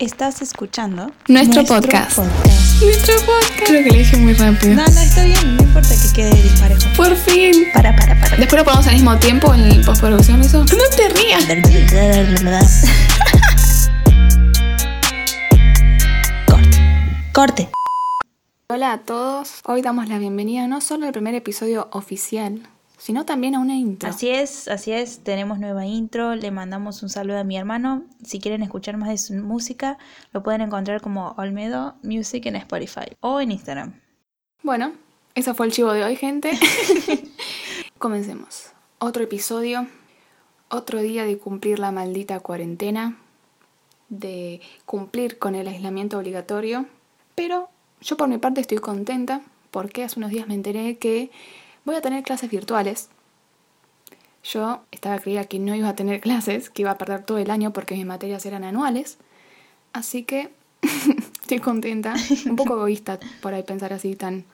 Estás 0.00 0.40
escuchando 0.40 1.12
nuestro, 1.28 1.62
podcast. 1.62 2.16
Nuestro 2.16 3.14
podcast. 3.26 3.66
Creo 3.66 3.84
que 3.84 3.90
le 3.90 3.98
dije 3.98 4.16
muy 4.16 4.32
rápido. 4.32 4.74
No, 4.74 4.86
no, 4.86 4.98
está 4.98 5.26
bien, 5.26 5.58
no 5.58 5.62
importa 5.62 5.90
que 5.90 6.14
quede 6.14 6.42
disparejo. 6.42 6.80
Por 6.96 7.14
fin. 7.14 7.66
Para, 7.74 7.94
para, 7.94 8.18
para. 8.18 8.38
Después 8.38 8.60
lo 8.60 8.64
ponemos 8.64 8.86
al 8.86 8.94
mismo 8.94 9.18
tiempo 9.18 9.52
en 9.52 9.60
el 9.60 9.84
postproducción 9.84 10.40
eso. 10.40 10.64
No 10.64 10.84
te 10.96 11.10
rías. 11.10 11.44
Corte. 16.46 16.78
Corte. 17.34 17.68
Hola 18.70 18.94
a 18.94 18.98
todos. 19.00 19.60
Hoy 19.66 19.82
damos 19.82 20.08
la 20.08 20.16
bienvenida 20.16 20.66
no 20.66 20.80
solo 20.80 21.08
al 21.08 21.12
primer 21.12 21.34
episodio 21.34 21.90
oficial, 21.92 22.62
sino 23.00 23.24
también 23.24 23.54
a 23.54 23.60
una 23.60 23.76
intro. 23.76 24.10
Así 24.10 24.28
es, 24.28 24.68
así 24.68 24.92
es, 24.92 25.20
tenemos 25.20 25.58
nueva 25.58 25.86
intro, 25.86 26.34
le 26.34 26.50
mandamos 26.50 27.02
un 27.02 27.08
saludo 27.08 27.38
a 27.38 27.44
mi 27.44 27.56
hermano. 27.56 28.04
Si 28.22 28.40
quieren 28.40 28.62
escuchar 28.62 28.98
más 28.98 29.08
de 29.08 29.16
su 29.16 29.32
música, 29.32 29.96
lo 30.32 30.42
pueden 30.42 30.60
encontrar 30.60 31.00
como 31.00 31.34
Olmedo 31.38 31.94
Music 32.02 32.44
en 32.44 32.56
Spotify 32.56 33.16
o 33.20 33.40
en 33.40 33.52
Instagram. 33.52 33.98
Bueno, 34.62 34.92
eso 35.34 35.54
fue 35.54 35.64
el 35.64 35.72
chivo 35.72 35.94
de 35.94 36.04
hoy, 36.04 36.14
gente. 36.14 36.50
Comencemos. 37.98 38.66
Otro 38.98 39.24
episodio, 39.24 39.86
otro 40.68 41.00
día 41.00 41.24
de 41.24 41.38
cumplir 41.38 41.78
la 41.78 41.92
maldita 41.92 42.38
cuarentena, 42.40 43.16
de 44.10 44.60
cumplir 44.84 45.38
con 45.38 45.54
el 45.54 45.68
aislamiento 45.68 46.18
obligatorio, 46.18 46.84
pero 47.34 47.70
yo 48.02 48.18
por 48.18 48.28
mi 48.28 48.36
parte 48.36 48.60
estoy 48.60 48.76
contenta 48.76 49.40
porque 49.70 50.04
hace 50.04 50.18
unos 50.18 50.32
días 50.32 50.48
me 50.48 50.54
enteré 50.54 50.98
que 50.98 51.30
voy 51.90 51.98
a 51.98 52.02
tener 52.02 52.22
clases 52.22 52.50
virtuales. 52.50 53.08
Yo 54.44 54.80
estaba 54.90 55.18
creída 55.18 55.44
que 55.44 55.58
no 55.58 55.74
iba 55.74 55.88
a 55.88 55.96
tener 55.96 56.20
clases, 56.26 56.70
que 56.70 56.82
iba 56.82 56.92
a 56.92 56.98
perder 56.98 57.24
todo 57.24 57.38
el 57.38 57.50
año 57.50 57.72
porque 57.72 57.94
mis 57.94 58.06
materias 58.06 58.46
eran 58.46 58.64
anuales. 58.64 59.18
Así 59.92 60.22
que 60.22 60.52
estoy 61.42 61.58
contenta. 61.58 62.14
Un 62.46 62.56
poco 62.56 62.74
egoísta 62.76 63.18
por 63.42 63.54
ahí 63.54 63.62
pensar 63.62 63.92
así 63.92 64.14
tan 64.14 64.44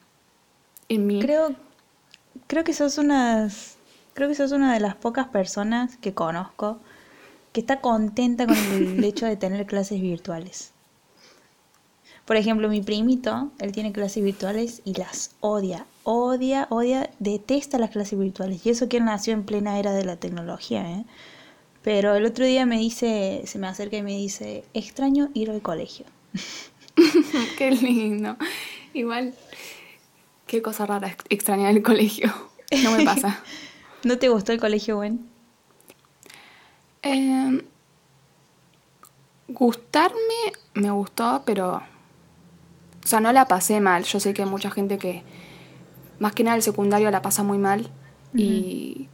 en 0.89 1.07
mí. 1.07 1.21
Creo, 1.21 1.55
creo 2.47 2.65
que 2.65 2.73
sos 2.73 2.99
unas, 2.99 3.77
creo 4.15 4.29
que 4.29 4.35
sos 4.35 4.53
una 4.53 4.73
de 4.73 4.81
las 4.81 4.95
pocas 4.95 5.29
personas 5.29 5.97
que 5.99 6.15
conozco 6.15 6.79
que 7.53 7.61
está 7.61 7.81
contenta 7.81 8.47
con 8.47 8.57
el 8.57 9.03
hecho 9.03 9.25
de 9.25 9.37
tener 9.37 9.65
clases 9.65 10.01
virtuales. 10.01 10.73
Por 12.27 12.37
ejemplo, 12.37 12.69
mi 12.69 12.83
primito, 12.83 13.51
él 13.61 13.73
tiene 13.73 13.93
clases 13.93 14.23
virtuales 14.23 14.83
y 14.85 14.93
las 14.93 15.31
odia, 15.41 15.87
odia, 16.09 16.69
odia, 16.71 17.11
detesta 17.19 17.79
las 17.79 17.91
clases 17.91 18.17
virtuales. 18.17 18.65
Y 18.65 18.71
eso 18.71 18.89
que 18.89 18.99
él 18.99 19.05
nació 19.05 19.33
en 19.35 19.45
plena 19.45 19.79
era 19.79 19.93
de 19.93 20.05
la 20.05 20.17
tecnología, 20.17 20.89
¿eh? 20.89 21.05
Pero 21.83 22.15
el 22.15 22.25
otro 22.25 22.45
día 22.45 22.65
me 22.65 22.79
dice, 22.79 23.43
se 23.45 23.59
me 23.59 23.67
acerca 23.67 23.97
y 23.97 24.03
me 24.03 24.13
dice, 24.13 24.65
extraño 24.73 25.31
ir 25.35 25.51
al 25.51 25.63
colegio. 25.63 26.07
qué 27.59 27.73
lindo. 27.73 28.37
Igual, 28.95 29.35
qué 30.47 30.63
cosa 30.63 30.87
rara 30.87 31.17
extrañar 31.29 31.73
el 31.73 31.83
colegio. 31.83 32.33
No 32.85 32.93
me 32.93 33.05
pasa. 33.05 33.43
¿No 34.05 34.19
te 34.19 34.29
gustó 34.29 34.53
el 34.53 34.61
colegio, 34.61 34.97
Gwen? 34.97 35.29
Eh, 37.03 37.65
gustarme 39.49 40.53
me 40.75 40.91
gustó, 40.91 41.43
pero 41.45 41.77
o 41.77 43.09
sea, 43.09 43.21
no 43.21 43.33
la 43.33 43.49
pasé 43.49 43.81
mal. 43.81 44.05
Yo 44.05 44.21
sé 44.21 44.35
que 44.35 44.43
hay 44.43 44.49
mucha 44.49 44.71
gente 44.71 44.99
que, 44.99 45.23
más 46.19 46.33
que 46.33 46.45
nada 46.45 46.57
el 46.57 46.63
secundario, 46.63 47.11
la 47.11 47.23
pasa 47.23 47.43
muy 47.43 47.59
mal 47.59 47.91
y 48.35 49.09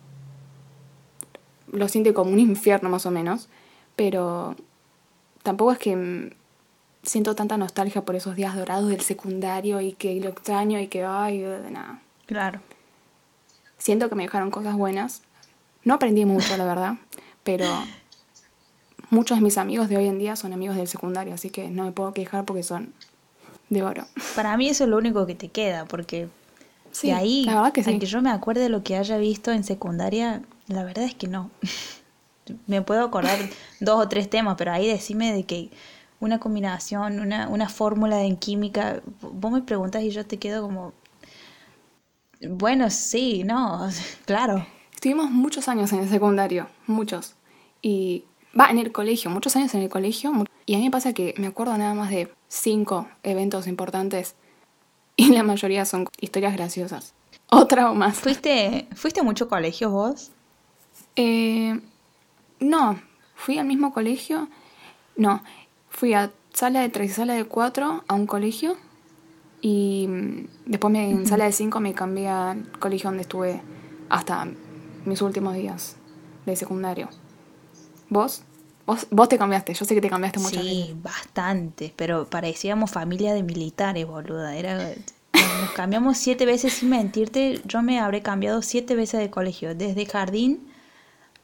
lo 1.70 1.88
siente 1.88 2.12
como 2.12 2.30
un 2.30 2.38
infierno 2.38 2.88
más 2.88 3.06
o 3.06 3.10
menos. 3.10 3.48
Pero 3.96 4.56
tampoco 5.42 5.72
es 5.72 5.78
que 5.78 6.34
siento 7.02 7.34
tanta 7.34 7.56
nostalgia 7.56 8.04
por 8.04 8.14
esos 8.14 8.36
días 8.36 8.56
dorados 8.56 8.88
del 8.88 9.00
secundario 9.00 9.80
y 9.80 9.92
que 9.92 10.18
lo 10.20 10.28
extraño 10.28 10.78
y 10.80 10.88
que, 10.88 11.04
ay, 11.04 11.38
de 11.38 11.70
nada. 11.70 12.00
Claro. 12.26 12.60
Siento 13.78 14.08
que 14.08 14.14
me 14.14 14.22
dejaron 14.22 14.50
cosas 14.50 14.76
buenas. 14.76 15.22
No 15.84 15.94
aprendí 15.94 16.24
mucho, 16.24 16.56
la 16.56 16.64
verdad, 16.64 16.94
pero 17.42 17.66
muchos 19.10 19.38
de 19.38 19.44
mis 19.44 19.58
amigos 19.58 19.88
de 19.88 19.96
hoy 19.96 20.06
en 20.06 20.18
día 20.18 20.36
son 20.36 20.52
amigos 20.52 20.76
del 20.76 20.86
secundario, 20.86 21.34
así 21.34 21.50
que 21.50 21.68
no 21.68 21.84
me 21.84 21.92
puedo 21.92 22.14
quejar 22.14 22.44
porque 22.44 22.62
son 22.62 22.94
de 23.68 23.82
oro. 23.82 24.06
Para 24.36 24.56
mí 24.56 24.68
eso 24.68 24.84
es 24.84 24.90
lo 24.90 24.96
único 24.96 25.26
que 25.26 25.34
te 25.34 25.48
queda, 25.48 25.84
porque 25.86 26.28
de 27.00 27.12
ahí, 27.12 27.44
la 27.44 27.54
verdad 27.54 27.72
que 27.72 27.98
que 27.98 28.06
yo 28.06 28.20
me 28.22 28.30
acuerde 28.30 28.62
de 28.62 28.68
lo 28.68 28.82
que 28.82 28.96
haya 28.96 29.16
visto 29.18 29.52
en 29.52 29.64
secundaria, 29.64 30.42
la 30.66 30.84
verdad 30.84 31.04
es 31.04 31.14
que 31.14 31.28
no. 31.28 31.50
me 32.66 32.82
puedo 32.82 33.04
acordar 33.04 33.38
dos 33.80 34.04
o 34.04 34.08
tres 34.08 34.28
temas, 34.28 34.56
pero 34.58 34.72
ahí 34.72 34.86
decime 34.86 35.32
de 35.32 35.44
que 35.44 35.70
una 36.20 36.38
combinación, 36.38 37.20
una, 37.20 37.48
una 37.48 37.68
fórmula 37.68 38.22
en 38.22 38.36
química, 38.36 39.02
vos 39.20 39.52
me 39.52 39.62
preguntas 39.62 40.02
y 40.02 40.10
yo 40.10 40.24
te 40.24 40.38
quedo 40.38 40.62
como, 40.62 40.92
bueno, 42.48 42.90
sí, 42.90 43.44
no, 43.44 43.88
claro. 44.24 44.66
Estuvimos 44.94 45.30
muchos 45.30 45.68
años 45.68 45.92
en 45.92 46.00
el 46.00 46.08
secundario, 46.08 46.68
muchos. 46.86 47.34
Y 47.80 48.24
va 48.58 48.70
en 48.70 48.78
el 48.78 48.92
colegio, 48.92 49.30
muchos 49.30 49.56
años 49.56 49.74
en 49.74 49.82
el 49.82 49.88
colegio. 49.88 50.32
Y 50.64 50.74
a 50.74 50.78
mí 50.78 50.84
me 50.84 50.90
pasa 50.92 51.12
que 51.12 51.34
me 51.38 51.48
acuerdo 51.48 51.76
nada 51.76 51.94
más 51.94 52.10
de 52.10 52.32
cinco 52.46 53.08
eventos 53.24 53.66
importantes 53.66 54.36
y 55.16 55.28
la 55.32 55.42
mayoría 55.42 55.84
son 55.84 56.08
historias 56.20 56.54
graciosas. 56.54 57.14
Otra 57.50 57.90
o 57.90 57.94
más. 57.94 58.16
¿Fuiste, 58.18 58.86
¿fuiste 58.94 59.20
a 59.20 59.22
mucho 59.22 59.48
colegio 59.48 59.90
vos? 59.90 60.30
Eh, 61.16 61.80
no, 62.60 63.00
fui 63.34 63.58
al 63.58 63.66
mismo 63.66 63.92
colegio. 63.92 64.48
No, 65.16 65.42
fui 65.90 66.14
a 66.14 66.32
sala 66.52 66.80
de 66.80 66.88
tres 66.88 67.10
y 67.10 67.14
sala 67.14 67.34
de 67.34 67.44
cuatro 67.44 68.04
a 68.08 68.14
un 68.14 68.26
colegio. 68.26 68.76
Y 69.60 70.08
después 70.66 70.92
me, 70.92 71.10
en 71.10 71.26
sala 71.26 71.44
de 71.44 71.52
cinco 71.52 71.78
me 71.80 71.94
cambié 71.94 72.28
al 72.28 72.70
colegio 72.78 73.10
donde 73.10 73.22
estuve 73.22 73.62
hasta 74.08 74.48
mis 75.04 75.22
últimos 75.22 75.54
días 75.54 75.96
de 76.46 76.56
secundario. 76.56 77.08
¿Vos? 78.08 78.42
Vos, 78.84 79.28
te 79.28 79.38
cambiaste, 79.38 79.74
yo 79.74 79.84
sé 79.84 79.94
que 79.94 80.00
te 80.00 80.10
cambiaste 80.10 80.40
mucho. 80.40 80.60
Sí, 80.60 80.96
bastante, 81.00 81.92
pero 81.96 82.26
parecíamos 82.26 82.90
familia 82.90 83.32
de 83.32 83.42
militares, 83.42 84.06
boluda. 84.06 84.56
Era, 84.56 84.76
nos 85.60 85.70
cambiamos 85.72 86.18
siete 86.18 86.46
veces, 86.46 86.72
sin 86.72 86.90
mentirte, 86.90 87.60
yo 87.64 87.82
me 87.82 88.00
habré 88.00 88.22
cambiado 88.22 88.60
siete 88.62 88.94
veces 88.96 89.20
de 89.20 89.30
colegio, 89.30 89.74
desde 89.74 90.04
jardín 90.06 90.68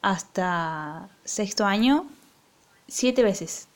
hasta 0.01 1.09
sexto 1.23 1.65
año, 1.65 2.05
siete 2.87 3.23
veces. 3.23 3.67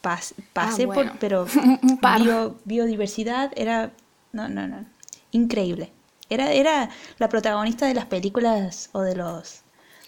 pasé 0.00 0.34
ah, 0.54 0.86
por, 0.86 1.18
pero 1.18 1.46
bio, 2.18 2.56
biodiversidad 2.64 3.52
era, 3.56 3.92
no, 4.32 4.48
no, 4.48 4.68
no, 4.68 4.84
increíble. 5.32 5.90
Era, 6.30 6.52
era 6.52 6.88
la 7.18 7.28
protagonista 7.28 7.86
de 7.86 7.94
las 7.94 8.06
películas 8.06 8.88
o 8.92 9.00
de 9.00 9.16
los 9.16 9.61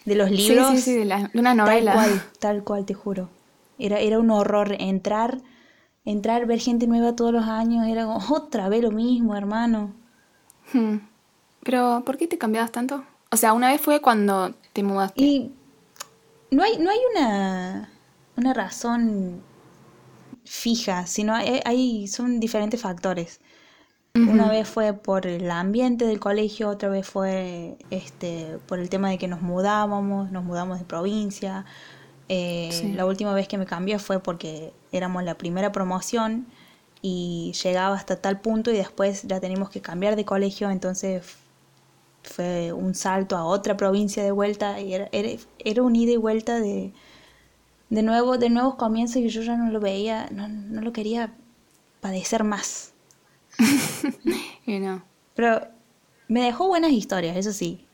de 0.05 0.15
los 0.15 0.31
libros. 0.31 0.71
Sí, 0.71 0.77
sí, 0.77 0.83
sí, 0.83 0.95
de, 0.97 1.31
una 1.35 1.55
novela. 1.55 1.95
Tal 1.95 2.05
cual, 2.05 2.23
tal 2.39 2.65
cual, 2.65 2.85
te 2.85 2.95
juro. 2.95 3.31
Era, 3.79 3.99
era 3.99 4.19
un 4.19 4.31
horror 4.31 4.77
entrar, 4.79 5.41
entrar, 6.05 6.47
ver 6.47 6.61
gente 6.61 6.87
nueva 6.87 7.17
todos 7.17 7.33
los 7.33 7.47
años, 7.47 7.87
era 7.87 8.07
otra 8.09 8.69
vez 8.69 8.83
lo 8.83 8.91
mismo, 8.91 9.37
hermano. 9.37 9.95
Hmm. 10.73 10.99
Pero, 11.63 12.03
¿por 12.05 12.17
qué 12.17 12.27
te 12.27 12.39
cambiabas 12.39 12.73
tanto? 12.73 13.05
O 13.31 13.37
sea, 13.37 13.53
una 13.53 13.71
vez 13.71 13.81
fue 13.81 14.01
cuando 14.01 14.55
te 14.73 14.83
mudaste. 14.83 15.23
Y 15.23 15.53
no 16.51 16.63
hay, 16.63 16.79
no 16.79 16.91
hay 16.91 16.99
una, 17.15 17.91
una 18.37 18.55
razón 18.55 19.43
fija, 20.45 21.07
sino 21.07 21.35
hay, 21.35 21.61
hay, 21.65 22.07
son 22.07 22.39
diferentes 22.39 22.81
factores. 22.81 23.41
Una 24.17 24.49
vez 24.49 24.69
fue 24.69 24.93
por 24.93 25.27
el 25.27 25.51
ambiente 25.51 26.07
del 26.07 26.21
colegio, 26.21 26.69
otra 26.69 26.89
vez 26.89 27.05
fue 27.05 27.77
este, 27.91 28.61
por 28.69 28.79
el 28.79 28.89
tema 28.89 29.11
de 29.11 29.19
que 29.19 29.27
nos 29.27 29.43
mudábamos, 29.43 30.31
nos 30.31 30.45
mudamos 30.45 30.79
de 30.79 30.85
provincia. 30.85 31.65
Eh, 32.29 32.93
la 32.95 33.07
última 33.07 33.35
vez 33.35 33.49
que 33.49 33.59
me 33.59 33.67
cambié 33.67 33.99
fue 33.99 34.21
porque 34.21 34.73
éramos 34.93 35.25
la 35.25 35.37
primera 35.37 35.73
promoción 35.73 36.47
y 37.03 37.55
llegaba 37.61 37.97
hasta 37.97 38.15
tal 38.15 38.41
punto 38.41 38.71
y 38.71 38.77
después 38.77 39.25
ya 39.25 39.41
teníamos 39.41 39.69
que 39.69 39.81
cambiar 39.81 40.15
de 40.15 40.25
colegio, 40.25 40.71
entonces 40.71 41.37
fue 42.23 42.73
un 42.73 42.95
salto 42.95 43.37
a 43.37 43.45
otra 43.45 43.77
provincia 43.77 44.23
de 44.23 44.31
vuelta 44.31 44.81
y 44.81 44.95
era, 44.95 45.09
era, 45.11 45.83
un 45.83 45.97
ida 45.97 46.13
y 46.13 46.17
vuelta 46.19 46.61
de, 46.61 46.93
de, 47.91 48.03
nuevo, 48.05 48.39
de 48.39 48.49
nuevos 48.49 48.77
comienzos 48.77 49.17
y 49.17 49.29
yo 49.29 49.43
ya 49.43 49.57
no 49.57 49.73
lo 49.73 49.81
veía, 49.81 50.29
no, 50.31 50.47
no 50.47 50.83
lo 50.83 50.93
quería 50.93 51.35
padecer 52.01 52.45
más. 52.45 52.94
Pero 55.35 55.61
me 56.29 56.43
dejó 56.43 56.69
buenas 56.69 56.93
historias, 56.93 57.37
eso 57.37 57.53
sí. 57.53 57.87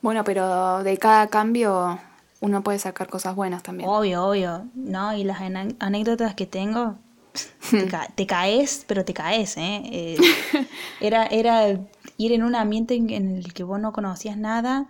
Bueno, 0.00 0.24
pero 0.24 0.82
de 0.82 0.98
cada 0.98 1.28
cambio 1.28 1.98
uno 2.40 2.62
puede 2.62 2.78
sacar 2.78 3.08
cosas 3.08 3.34
buenas 3.34 3.62
también. 3.62 3.88
Obvio, 3.88 4.26
obvio. 4.26 4.68
No, 4.74 5.16
y 5.16 5.24
las 5.24 5.40
anécdotas 5.40 6.34
que 6.34 6.46
tengo, 6.46 6.98
te, 8.14 8.26
caes, 8.26 8.84
pero 8.86 9.04
te 9.04 9.14
caes, 9.14 9.56
¿eh? 9.56 9.82
¿eh? 9.84 10.16
era, 11.00 11.24
era 11.26 11.80
ir 12.18 12.32
en 12.32 12.42
un 12.42 12.54
ambiente 12.54 12.94
en, 12.94 13.10
el 13.10 13.52
que 13.54 13.64
vos 13.64 13.80
no 13.80 13.92
conocías 13.92 14.36
nada 14.36 14.86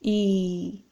y, 0.00 0.84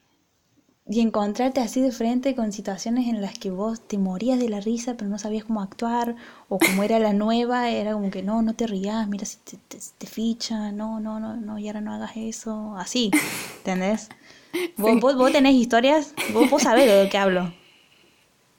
y 0.93 1.01
encontrarte 1.01 1.61
así 1.61 1.81
de 1.81 1.93
frente 1.93 2.35
con 2.35 2.53
situaciones 2.53 3.09
en 3.09 3.21
las 3.21 3.39
que 3.39 3.51
vos 3.51 3.81
te 3.81 3.99
morías 3.99 4.39
de 4.39 4.49
la 4.49 4.61
risa 4.61 4.95
pero 4.97 5.11
no 5.11 5.19
sabías 5.19 5.45
cómo 5.45 5.63
actuar 5.63 6.17
o 6.49 6.59
como 6.59 6.83
era 6.83 6.99
la 6.99 7.13
nueva 7.13 7.71
era 7.71 7.93
como 7.93 8.11
que 8.11 8.23
no 8.23 8.43
no 8.43 8.55
te 8.55 8.67
rías 8.67 9.09
mira 9.09 9.25
si 9.25 9.39
te, 9.39 9.57
te, 9.69 9.79
te 9.99 10.07
ficha 10.07 10.71
no 10.73 11.01
no 11.01 11.19
no 11.19 11.37
no 11.37 11.59
y 11.59 11.67
ahora 11.69 11.81
no 11.81 11.93
hagas 11.93 12.13
eso 12.17 12.77
así 12.77 13.11
¿entendés? 13.59 14.09
¿Vos, 14.77 15.01
vos, 15.01 15.17
vos 15.17 15.33
tenés 15.33 15.55
historias 15.55 16.15
vos, 16.33 16.51
vos 16.51 16.63
sabés 16.63 16.87
de 16.87 17.05
lo 17.05 17.11
que 17.11 17.19
hablo 17.19 17.53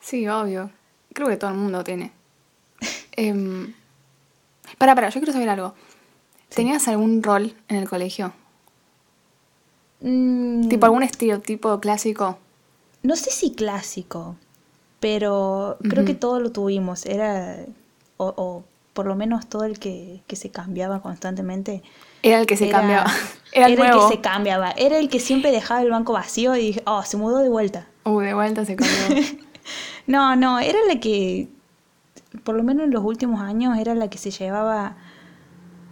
Sí, 0.04 0.28
obvio. 0.28 0.70
Creo 1.14 1.30
que 1.30 1.38
todo 1.38 1.52
el 1.52 1.58
mundo 1.58 1.82
tiene. 1.84 2.12
Em, 3.14 3.74
para, 4.78 4.96
para, 4.96 5.10
yo 5.10 5.20
quiero 5.22 5.32
saber 5.32 5.48
algo. 5.48 5.76
¿Tenías 6.50 6.88
algún 6.90 7.24
rol 7.24 7.56
en 7.70 7.78
el 7.78 7.88
colegio? 7.88 8.34
Mm, 10.04 10.68
¿Tipo 10.70 10.86
algún 10.86 11.02
estereotipo 11.04 11.80
clásico? 11.80 12.38
no 13.04 13.16
sé 13.16 13.32
si 13.32 13.52
clásico 13.54 14.36
pero 15.00 15.78
creo 15.90 16.06
que 16.06 16.14
todo 16.14 16.40
lo 16.40 16.52
tuvimos 16.52 17.06
era 17.06 17.58
o, 18.18 18.28
o 18.38 18.64
por 18.94 19.06
lo 19.08 19.16
menos 19.16 19.48
todo 19.48 19.64
el 19.66 19.80
que, 19.80 20.22
que 20.28 20.36
se 20.38 20.50
cambiaba 20.50 21.02
constantemente 21.02 21.82
Era 22.22 22.40
el 22.40 22.46
que 22.46 22.56
se 22.56 22.70
Era- 22.70 22.78
cambiaba. 22.80 23.12
Era 23.54 23.68
el 23.68 23.74
era 23.74 23.84
el 23.86 23.90
nuevo. 23.92 24.10
que 24.10 24.16
se 24.16 24.22
cambiaba 24.22 24.72
era 24.72 24.98
el 25.00 25.10
que 25.10 25.20
siempre 25.20 25.52
dejaba 25.52 25.82
el 25.82 25.90
banco 25.90 26.14
vacío 26.14 26.56
y 26.56 26.68
dije 26.68 26.84
oh 26.86 27.04
se 27.04 27.18
mudó 27.18 27.40
de 27.40 27.50
vuelta 27.50 27.88
Uh, 28.06 28.20
de 28.20 28.34
vuelta 28.34 28.66
se 28.66 28.76
cambió. 28.76 29.24
No, 30.08 30.36
no, 30.36 30.60
era 30.60 30.78
la 30.90 31.00
que, 31.00 31.48
por 32.44 32.56
lo 32.56 32.64
menos 32.64 32.84
en 32.84 32.92
los 32.92 33.02
últimos 33.06 33.40
años, 33.40 33.78
era 33.78 33.96
la 33.96 34.10
que 34.10 34.18
se 34.18 34.32
llevaba 34.32 34.98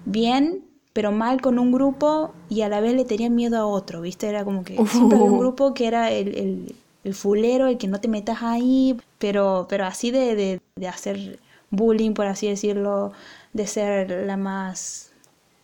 bien, 0.04 0.62
pero 0.94 1.12
mal 1.12 1.42
con 1.42 1.60
un 1.60 1.72
grupo 1.72 2.34
y 2.50 2.62
a 2.62 2.70
la 2.70 2.82
vez 2.82 2.94
le 2.96 3.06
tenía 3.06 3.30
miedo 3.30 3.58
a 3.58 3.66
otro, 3.66 4.02
¿viste? 4.02 4.28
Era 4.28 4.44
como 4.44 4.64
que 4.64 4.80
Uh. 4.80 4.86
siempre 4.88 5.18
había 5.18 5.32
un 5.32 5.40
grupo 5.40 5.74
que 5.74 5.88
era 5.88 6.12
el, 6.12 6.36
el, 6.36 6.76
el 7.04 7.14
fulero, 7.16 7.68
el 7.68 7.78
que 7.78 7.88
no 7.88 8.00
te 8.02 8.08
metas 8.08 8.40
ahí, 8.44 8.98
pero, 9.18 9.68
pero 9.70 9.86
así 9.86 10.12
de, 10.12 10.36
de, 10.36 10.62
de 10.76 10.88
hacer 10.88 11.40
bullying, 11.70 12.14
por 12.14 12.28
así 12.28 12.48
decirlo, 12.48 13.14
de 13.54 13.68
ser 13.68 14.26
la 14.28 14.38
más, 14.38 15.12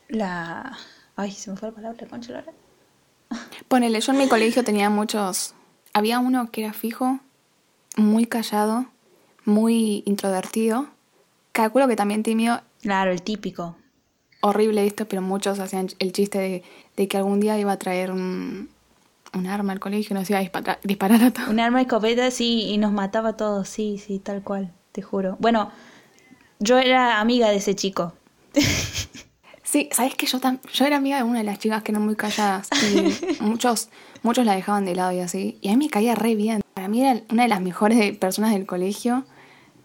la... 0.07 0.77
Ay, 1.15 1.31
se 1.31 1.51
me 1.51 1.57
fue 1.57 1.69
la 1.69 1.75
palabra, 1.75 2.07
concha 2.07 2.31
la. 2.33 2.44
Ponele, 3.68 4.00
yo 4.00 4.12
en 4.13 4.19
mi 4.19 4.27
colegio 4.27 4.63
tenía 4.63 4.89
muchos. 4.89 5.53
Había 5.94 6.19
uno 6.19 6.50
que 6.51 6.63
era 6.63 6.74
fijo, 6.74 7.19
muy 7.97 8.25
callado, 8.27 8.85
muy 9.45 10.03
introvertido. 10.06 10.88
Calculo 11.51 11.88
que 11.88 11.95
también 11.95 12.24
tímido, 12.24 12.62
Claro, 12.81 13.12
el 13.12 13.21
típico. 13.24 13.75
Horrible 14.42 14.86
esto, 14.86 15.07
pero 15.07 15.22
muchos 15.22 15.60
hacían 15.60 15.88
el 16.00 16.12
chiste 16.12 16.38
de, 16.39 16.63
de 16.95 17.07
que 17.07 17.18
algún 17.18 17.39
día 17.39 17.57
iba 17.60 17.72
a 17.72 17.78
traer 17.78 18.12
un, 18.12 18.69
un 19.34 19.48
arma 19.48 19.74
al 19.74 19.80
colegio 19.80 20.16
y 20.16 20.19
nos 20.19 20.30
iba 20.30 20.39
a 20.39 20.42
dispara- 20.44 20.80
disparar 20.84 21.24
a 21.24 21.31
todos. 21.31 21.50
Un 21.50 21.60
arma 21.60 21.78
de 21.80 21.84
escopeta, 21.84 22.31
sí, 22.31 22.63
y 22.69 22.78
nos 22.78 22.92
mataba 22.92 23.30
a 23.30 23.38
todos, 23.38 23.68
sí, 23.69 23.98
sí, 23.98 24.19
tal 24.19 24.42
cual, 24.44 24.72
te 24.92 25.01
juro. 25.01 25.38
Bueno, 25.39 25.72
yo 26.60 26.78
era 26.78 27.19
amiga 27.19 27.50
de 27.50 27.57
ese 27.57 27.75
chico. 27.75 28.13
Sí, 29.63 29.89
sabes 29.92 30.16
que 30.16 30.25
yo 30.28 30.39
tam- 30.39 30.62
yo 30.72 30.86
era 30.86 30.95
amiga 30.95 31.18
de 31.18 31.24
una 31.24 31.39
de 31.39 31.44
las 31.44 31.60
chicas 31.60 31.84
que 31.84 31.92
eran 31.92 32.06
muy 32.06 32.16
calladas 32.16 32.69
y 32.94 33.42
muchos 33.44 33.89
muchos 34.24 34.45
la 34.45 34.56
dejaban 34.56 34.86
de 34.86 34.95
lado 34.95 35.12
y 35.12 35.19
así. 35.19 35.57
Y 35.62 35.68
a 35.68 35.72
mí 35.75 35.86
me 35.86 35.89
caía 35.92 36.16
re 36.16 36.36
bien. 36.36 36.62
Para 36.74 36.88
mí 36.88 37.01
era 37.01 37.22
una 37.31 37.44
de 37.44 37.50
las 37.50 37.60
mejores 37.62 38.18
personas 38.18 38.54
del 38.54 38.66
colegio, 38.66 39.25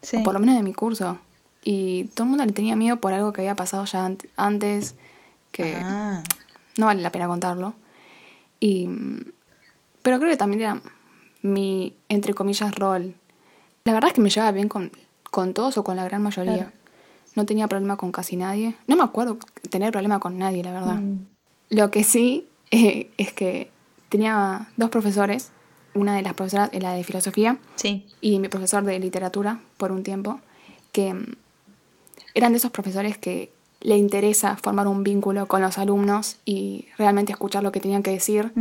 Sí. 0.01 0.19
o 0.19 0.23
por 0.23 0.35
lo 0.35 0.41
menos 0.41 0.55
de 0.55 0.63
mi 0.63 0.73
curso. 0.73 1.19
Y 1.65 2.05
todo 2.15 2.25
el 2.25 2.31
mundo 2.31 2.45
le 2.45 2.53
tenía 2.53 2.75
miedo 2.77 2.97
por 2.97 3.13
algo 3.13 3.33
que 3.33 3.41
había 3.43 3.55
pasado 3.55 3.85
ya 3.85 4.07
ant- 4.09 4.29
antes, 4.37 4.95
que 5.53 5.77
Ah, 5.77 6.23
no 6.77 6.87
vale 6.87 7.03
la 7.03 7.13
pena 7.13 7.29
contarlo. 7.29 7.75
Y, 8.61 8.89
pero 10.03 10.19
creo 10.19 10.31
que 10.31 10.37
también 10.37 10.61
era 10.63 10.81
mi, 11.43 11.95
entre 12.09 12.35
comillas, 12.35 12.75
rol. 12.75 13.15
La 13.85 13.93
verdad 13.93 14.09
es 14.09 14.15
que 14.15 14.21
me 14.21 14.31
llevaba 14.31 14.53
bien 14.53 14.69
con, 14.69 14.91
con 15.31 15.55
todos 15.55 15.79
o 15.79 15.85
con 15.85 15.97
la 15.97 16.05
gran 16.05 16.23
mayoría. 16.23 16.55
Claro. 16.55 16.71
No 17.35 17.47
tenía 17.47 17.67
problema 17.69 17.97
con 17.97 18.13
casi 18.13 18.37
nadie. 18.37 18.75
No 18.87 18.97
me 18.97 19.03
acuerdo 19.05 19.39
tener 19.71 19.91
problema 19.93 20.21
con 20.21 20.39
nadie, 20.39 20.63
la 20.63 20.73
verdad. 20.73 20.95
Mm. 20.97 21.27
Lo 21.71 21.91
que 21.91 22.05
sí 22.05 22.47
eh, 22.71 23.11
es 23.17 23.33
que 23.33 23.71
tenía 24.09 24.69
dos 24.77 24.91
profesores. 24.91 25.51
Una 25.95 26.15
de 26.17 26.23
las 26.23 26.35
profesoras 26.35 26.71
era 26.73 26.91
la 26.91 26.95
de 26.97 27.05
filosofía 27.05 27.59
sí. 27.77 28.07
y 28.23 28.39
mi 28.39 28.49
profesor 28.49 28.83
de 28.85 28.99
literatura 28.99 29.61
por 29.77 29.93
un 29.93 30.03
tiempo, 30.03 30.41
que 30.91 31.13
mm, 31.13 31.27
eran 32.35 32.53
de 32.53 32.59
esos 32.59 32.71
profesores 32.71 33.19
que 33.19 33.53
le 33.81 33.97
interesa 33.97 34.57
formar 34.57 34.87
un 34.87 35.03
vínculo 35.03 35.47
con 35.47 35.61
los 35.61 35.79
alumnos 35.79 36.37
y 36.45 36.87
realmente 36.99 37.33
escuchar 37.33 37.63
lo 37.63 37.73
que 37.73 37.81
tenían 37.81 38.03
que 38.03 38.13
decir. 38.13 38.53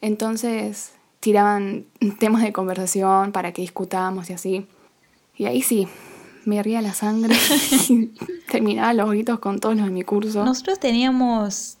Entonces 0.00 0.92
tiraban 1.20 1.86
temas 2.18 2.42
de 2.42 2.52
conversación 2.52 3.32
para 3.32 3.52
que 3.52 3.62
discutamos 3.62 4.30
y 4.30 4.32
así. 4.32 4.66
Y 5.36 5.46
ahí 5.46 5.62
sí, 5.62 5.88
me 6.44 6.58
herría 6.58 6.82
la 6.82 6.92
sangre 6.94 7.34
y 7.88 8.06
terminaba 8.50 8.92
los 8.92 9.10
gritos 9.10 9.38
con 9.38 9.58
todos 9.60 9.76
los 9.76 9.86
de 9.86 9.92
mi 9.92 10.02
curso. 10.02 10.44
Nosotros 10.44 10.78
teníamos, 10.78 11.78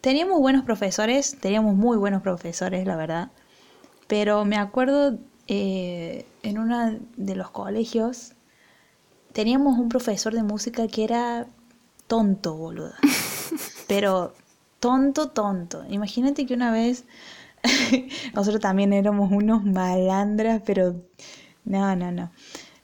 teníamos 0.00 0.40
buenos 0.40 0.64
profesores, 0.64 1.36
teníamos 1.40 1.76
muy 1.76 1.96
buenos 1.96 2.22
profesores, 2.22 2.86
la 2.86 2.96
verdad. 2.96 3.30
Pero 4.06 4.44
me 4.44 4.56
acuerdo 4.56 5.18
eh, 5.48 6.26
en 6.42 6.58
uno 6.58 6.98
de 7.16 7.36
los 7.36 7.50
colegios, 7.50 8.32
teníamos 9.32 9.78
un 9.78 9.88
profesor 9.88 10.34
de 10.34 10.42
música 10.42 10.86
que 10.88 11.04
era 11.04 11.46
tonto, 12.06 12.54
boluda. 12.54 12.94
Pero 13.88 14.34
tonto, 14.80 15.28
tonto. 15.30 15.84
Imagínate 15.88 16.46
que 16.46 16.54
una 16.54 16.70
vez 16.70 17.04
nosotros 18.34 18.60
también 18.60 18.92
éramos 18.92 19.30
unos 19.30 19.64
malandras, 19.64 20.62
pero 20.64 20.96
no, 21.64 21.94
no, 21.94 22.10
no. 22.10 22.30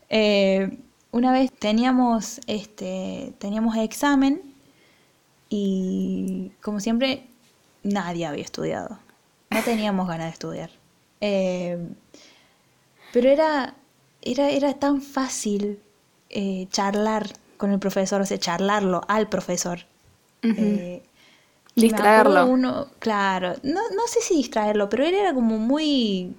Eh, 0.09 0.79
una 1.11 1.33
vez 1.33 1.51
teníamos 1.53 2.41
este 2.47 3.35
teníamos 3.39 3.77
examen 3.77 4.41
y 5.49 6.53
como 6.63 6.81
siempre 6.81 7.27
nadie 7.83 8.27
había 8.27 8.45
estudiado. 8.45 8.99
No 9.51 9.63
teníamos 9.63 10.07
ganas 10.07 10.27
de 10.27 10.33
estudiar. 10.33 10.71
Eh, 11.21 11.79
pero 13.13 13.31
era, 13.31 13.75
era, 14.23 14.51
era 14.51 14.75
tan 14.75 15.01
fácil 15.01 15.81
eh, 16.31 16.67
charlar 16.71 17.27
con 17.57 17.73
el 17.73 17.79
profesor, 17.79 18.21
o 18.21 18.27
sea, 18.27 18.39
charlarlo 18.39 19.03
al 19.09 19.29
profesor. 19.29 19.81
Ujú. 20.45 20.55
Eh, 20.57 21.03
me 21.77 21.83
Distraerlo. 21.83 22.47
Uno, 22.47 22.87
claro, 22.99 23.55
no, 23.63 23.81
no 23.95 24.07
sé 24.09 24.21
si 24.21 24.35
distraerlo, 24.37 24.89
pero 24.89 25.05
él 25.05 25.15
era 25.15 25.33
como 25.35 25.59
muy... 25.59 26.35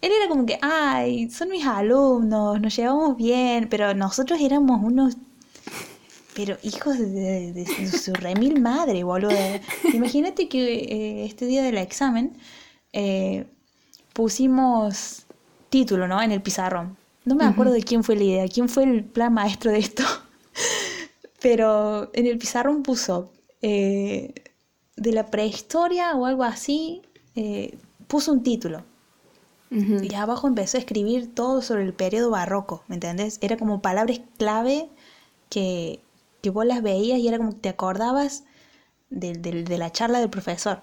Él 0.00 0.12
era 0.12 0.28
como 0.28 0.46
que, 0.46 0.58
ay, 0.62 1.28
son 1.30 1.48
mis 1.48 1.66
alumnos, 1.66 2.60
nos 2.60 2.74
llevamos 2.76 3.16
bien, 3.16 3.68
pero 3.68 3.94
nosotros 3.94 4.40
éramos 4.40 4.80
unos... 4.82 5.16
Pero 6.34 6.56
hijos 6.62 6.96
de, 6.98 7.52
de- 7.52 7.52
de 7.64 7.66
su 7.90 8.12
remil 8.14 8.60
madre, 8.60 9.02
boludo. 9.02 9.34
Imagínate 9.92 10.48
que 10.48 10.74
eh, 10.74 11.24
este 11.26 11.46
día 11.46 11.62
del 11.64 11.78
examen 11.78 12.36
eh, 12.92 13.44
pusimos 14.12 15.24
título, 15.68 16.06
¿no? 16.06 16.22
En 16.22 16.30
el 16.32 16.40
pizarrón. 16.40 16.96
No 17.28 17.34
me 17.34 17.44
acuerdo 17.44 17.72
de 17.72 17.82
quién 17.82 18.02
fue 18.02 18.16
la 18.16 18.24
idea, 18.24 18.48
quién 18.48 18.70
fue 18.70 18.84
el 18.84 19.04
plan 19.04 19.34
maestro 19.34 19.70
de 19.70 19.80
esto. 19.80 20.02
Pero 21.42 22.10
en 22.14 22.26
el 22.26 22.38
pizarrón 22.38 22.82
puso 22.82 23.30
eh, 23.60 24.32
de 24.96 25.12
la 25.12 25.26
prehistoria 25.26 26.14
o 26.14 26.24
algo 26.24 26.42
así, 26.42 27.02
eh, 27.34 27.76
puso 28.06 28.32
un 28.32 28.42
título. 28.42 28.82
Y 29.70 30.14
abajo 30.14 30.48
empezó 30.48 30.78
a 30.78 30.80
escribir 30.80 31.34
todo 31.34 31.60
sobre 31.60 31.82
el 31.82 31.92
periodo 31.92 32.30
barroco, 32.30 32.82
¿me 32.88 32.94
entendés? 32.94 33.36
Era 33.42 33.58
como 33.58 33.82
palabras 33.82 34.22
clave 34.38 34.88
que, 35.50 36.00
que 36.40 36.48
vos 36.48 36.64
las 36.64 36.82
veías 36.82 37.18
y 37.18 37.28
era 37.28 37.36
como 37.36 37.50
que 37.50 37.58
te 37.58 37.68
acordabas 37.68 38.44
de, 39.10 39.76
la 39.78 39.92
charla 39.92 40.20
del 40.20 40.30
profesor. 40.30 40.82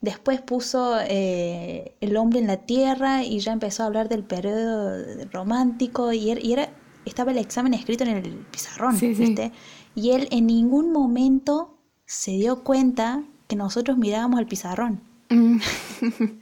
Después 0.00 0.40
puso 0.40 0.96
eh, 1.00 1.94
el 2.00 2.16
hombre 2.16 2.38
en 2.40 2.46
la 2.46 2.56
tierra 2.58 3.22
y 3.22 3.38
ya 3.40 3.52
empezó 3.52 3.82
a 3.82 3.86
hablar 3.86 4.08
del 4.08 4.24
periodo 4.24 5.04
romántico 5.30 6.12
y 6.12 6.30
era, 6.30 6.40
y 6.40 6.52
era- 6.54 6.70
estaba 7.04 7.32
el 7.32 7.38
examen 7.38 7.74
escrito 7.74 8.04
en 8.04 8.10
el 8.10 8.22
pizarrón, 8.50 8.96
Sí, 8.96 9.14
sí. 9.14 9.24
¿viste? 9.26 9.52
Y 9.94 10.10
él 10.12 10.28
en 10.30 10.46
ningún 10.46 10.92
momento 10.92 11.74
se 12.06 12.30
dio 12.32 12.62
cuenta 12.64 13.22
que 13.48 13.56
nosotros 13.56 13.98
mirábamos 13.98 14.38
al 14.38 14.46
pizarrón. 14.46 15.00
Mm. 15.28 15.58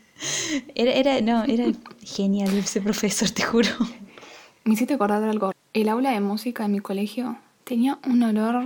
Era, 0.75 0.93
era, 0.95 1.21
no, 1.21 1.45
era 1.45 1.67
genial 2.03 2.57
ese 2.59 2.81
profesor, 2.81 3.31
te 3.31 3.43
juro. 3.45 3.69
Me 4.65 4.75
hiciste 4.75 4.95
acordar 4.95 5.23
de 5.23 5.31
algo. 5.31 5.53
El 5.73 5.89
aula 5.89 6.11
de 6.11 6.21
música 6.21 6.65
de 6.65 6.69
mi 6.71 6.81
colegio 6.81 7.39
tenía 7.63 8.01
un 8.05 8.21
olor 8.25 8.65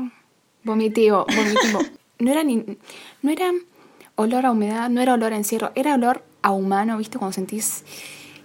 vomitivo, 0.65 1.27
vomitivo. 1.37 1.81
No 2.19 2.31
era 2.31 2.43
ni, 2.43 2.65
no 3.21 3.31
era 3.31 3.51
olor 4.23 4.47
a 4.47 4.50
humedad, 4.52 4.88
no 4.91 5.00
era 5.00 5.14
olor 5.14 5.33
a 5.33 5.37
encierro, 5.37 5.71
era 5.75 5.95
olor 5.95 6.25
a 6.43 6.50
humano, 6.52 6.97
¿viste? 6.99 7.19
Cuando 7.19 7.33
sentís 7.35 7.85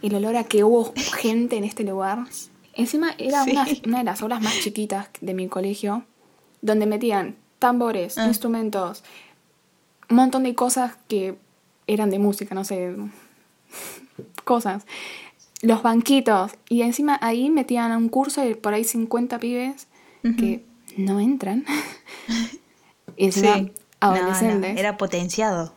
el 0.01 0.13
olor 0.15 0.35
a 0.35 0.43
que 0.43 0.63
hubo 0.63 0.93
gente 1.17 1.57
en 1.57 1.63
este 1.63 1.83
lugar. 1.83 2.25
Encima 2.73 3.15
era 3.17 3.43
Sí. 3.43 3.51
una, 3.51 3.65
una 3.85 3.97
de 3.99 4.03
las 4.03 4.21
aulas 4.21 4.41
más 4.41 4.53
chiquitas 4.59 5.09
de 5.21 5.33
mi 5.33 5.47
colegio, 5.47 6.03
donde 6.61 6.85
metían 6.85 7.35
tambores, 7.59 8.17
Ah. 8.17 8.27
instrumentos, 8.27 9.03
un 10.09 10.17
montón 10.17 10.43
de 10.43 10.53
cosas 10.53 10.93
que 11.07 11.37
eran 11.87 12.09
de 12.11 12.19
música, 12.19 12.53
no 12.53 12.63
sé, 12.63 12.95
cosas. 14.43 14.85
Los 15.61 15.81
banquitos. 15.81 16.51
Y 16.69 16.81
encima 16.83 17.17
ahí 17.21 17.49
metían 17.49 17.91
un 17.97 18.09
curso 18.09 18.41
de 18.41 18.55
por 18.55 18.73
ahí 18.73 18.83
50 18.83 19.39
pibes 19.39 19.87
que 20.37 20.63
no 20.97 21.19
entran. 21.19 21.65
y 23.17 23.25
encima 23.25 23.55
Sí. 23.55 23.71
Adolescentes. 23.99 24.69
No, 24.69 24.73
no, 24.75 24.79
era 24.79 24.97
potenciado. 24.97 25.73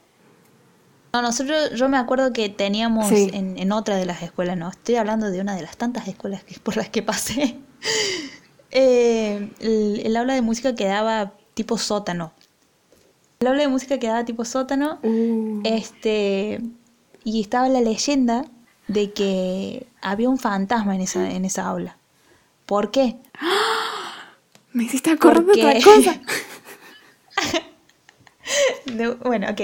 No, 1.12 1.22
nosotros, 1.22 1.72
yo 1.74 1.88
me 1.88 1.96
acuerdo 1.96 2.32
que 2.32 2.48
teníamos 2.48 3.08
Sí. 3.08 3.30
en, 3.32 3.58
en 3.58 3.72
otra 3.72 3.96
de 3.96 4.06
las 4.06 4.22
escuelas, 4.22 4.56
no, 4.56 4.68
estoy 4.70 4.94
hablando 4.96 5.30
de 5.30 5.40
una 5.40 5.56
de 5.56 5.62
las 5.62 5.76
tantas 5.76 6.06
escuelas 6.08 6.44
que, 6.44 6.58
por 6.60 6.76
las 6.76 6.88
que 6.88 7.02
pasé. 7.02 7.56
Eh, 8.70 9.50
el, 9.60 10.02
el 10.04 10.16
aula 10.16 10.34
de 10.34 10.42
música 10.42 10.74
quedaba 10.74 11.32
tipo 11.54 11.78
sótano. 11.78 12.32
El 13.40 13.48
aula 13.48 13.62
de 13.62 13.68
música 13.68 13.98
quedaba 13.98 14.24
tipo 14.24 14.44
sótano. 14.44 14.98
Uh, 15.02 15.62
Este, 15.64 16.60
y 17.24 17.40
estaba 17.40 17.68
la 17.68 17.80
leyenda 17.80 18.44
de 18.86 19.12
que 19.12 19.86
había 20.02 20.28
un 20.28 20.38
fantasma 20.38 20.94
en 20.94 21.00
esa, 21.00 21.30
en 21.30 21.44
esa 21.44 21.66
aula. 21.66 21.96
¿Por 22.66 22.90
qué? 22.92 23.16
me 24.72 24.84
hiciste 24.84 25.10
acordar 25.10 25.44
de 25.44 25.46
porque- 25.46 25.78
otra 25.78 25.82
cosa. 25.82 26.20
No, 28.86 29.16
bueno, 29.16 29.48
ok. 29.50 29.60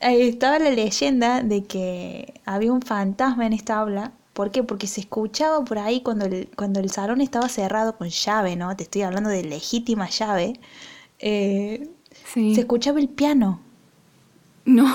Ahí 0.00 0.22
estaba 0.28 0.58
la 0.58 0.70
leyenda 0.70 1.42
de 1.42 1.64
que 1.64 2.40
había 2.44 2.72
un 2.72 2.82
fantasma 2.82 3.46
en 3.46 3.52
esta 3.52 3.78
aula. 3.78 4.12
¿Por 4.32 4.50
qué? 4.50 4.62
Porque 4.62 4.86
se 4.86 5.00
escuchaba 5.00 5.64
por 5.64 5.78
ahí 5.78 6.00
cuando 6.02 6.24
el, 6.26 6.48
cuando 6.56 6.80
el 6.80 6.90
salón 6.90 7.20
estaba 7.20 7.48
cerrado 7.48 7.96
con 7.96 8.08
llave, 8.08 8.56
¿no? 8.56 8.76
Te 8.76 8.84
estoy 8.84 9.02
hablando 9.02 9.30
de 9.30 9.44
legítima 9.44 10.08
llave. 10.08 10.60
eh, 11.18 11.90
Sí. 12.24 12.54
se 12.54 12.60
escuchaba 12.62 13.00
el 13.00 13.08
piano. 13.08 13.60
No. 14.64 14.86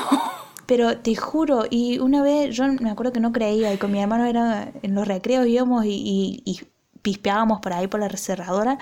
Pero 0.65 1.00
te 1.00 1.15
juro, 1.15 1.65
y 1.69 2.00
una 2.00 2.21
vez 2.21 2.55
yo 2.55 2.67
me 2.67 2.91
acuerdo 2.91 3.12
que 3.13 3.19
no 3.19 3.31
creía, 3.31 3.74
y 3.74 3.77
con 3.77 3.91
mi 3.91 4.00
hermano 4.01 4.25
era 4.25 4.71
en 4.83 4.93
los 4.95 5.07
recreos 5.07 5.48
íbamos 5.48 5.86
y, 5.86 5.89
y, 5.89 6.43
y 6.45 6.62
pispeábamos 7.01 7.59
por 7.62 7.74
ahí 7.74 7.88
por 7.88 8.00
la 8.00 8.09
cerradora, 8.09 8.77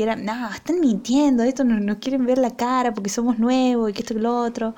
y 0.00 0.02
era, 0.02 0.16
no, 0.16 0.48
están 0.48 0.80
mintiendo, 0.80 1.42
esto 1.42 1.62
no 1.62 1.78
nos 1.78 1.98
quieren 1.98 2.24
ver 2.24 2.38
la 2.38 2.56
cara 2.56 2.94
porque 2.94 3.10
somos 3.10 3.38
nuevos 3.38 3.90
y 3.90 3.92
que 3.92 4.00
esto 4.00 4.14
y 4.14 4.18
lo 4.18 4.34
otro. 4.34 4.74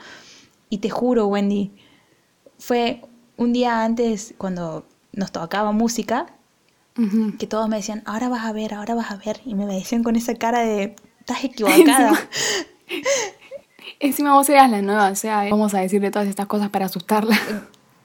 Y 0.68 0.78
te 0.78 0.90
juro, 0.90 1.28
Wendy, 1.28 1.70
fue 2.58 3.02
un 3.36 3.52
día 3.52 3.84
antes 3.84 4.34
cuando 4.36 4.84
nos 5.12 5.30
tocaba 5.30 5.70
música, 5.70 6.26
que 7.38 7.46
todos 7.46 7.68
me 7.68 7.76
decían, 7.76 8.02
ahora 8.04 8.28
vas 8.28 8.44
a 8.44 8.52
ver, 8.52 8.74
ahora 8.74 8.96
vas 8.96 9.12
a 9.12 9.16
ver, 9.16 9.40
y 9.44 9.54
me 9.54 9.64
decían 9.64 10.02
con 10.02 10.16
esa 10.16 10.34
cara 10.34 10.58
de, 10.58 10.96
estás 11.20 11.44
equivocada. 11.44 12.18
Encima 14.00 14.34
vos 14.34 14.48
eras 14.48 14.68
la 14.72 14.82
nueva, 14.82 15.08
o 15.10 15.14
sea, 15.14 15.44
vamos 15.50 15.72
a 15.72 15.78
decirle 15.78 16.10
todas 16.10 16.26
estas 16.26 16.46
cosas 16.46 16.68
para 16.70 16.86
asustarla. 16.86 17.38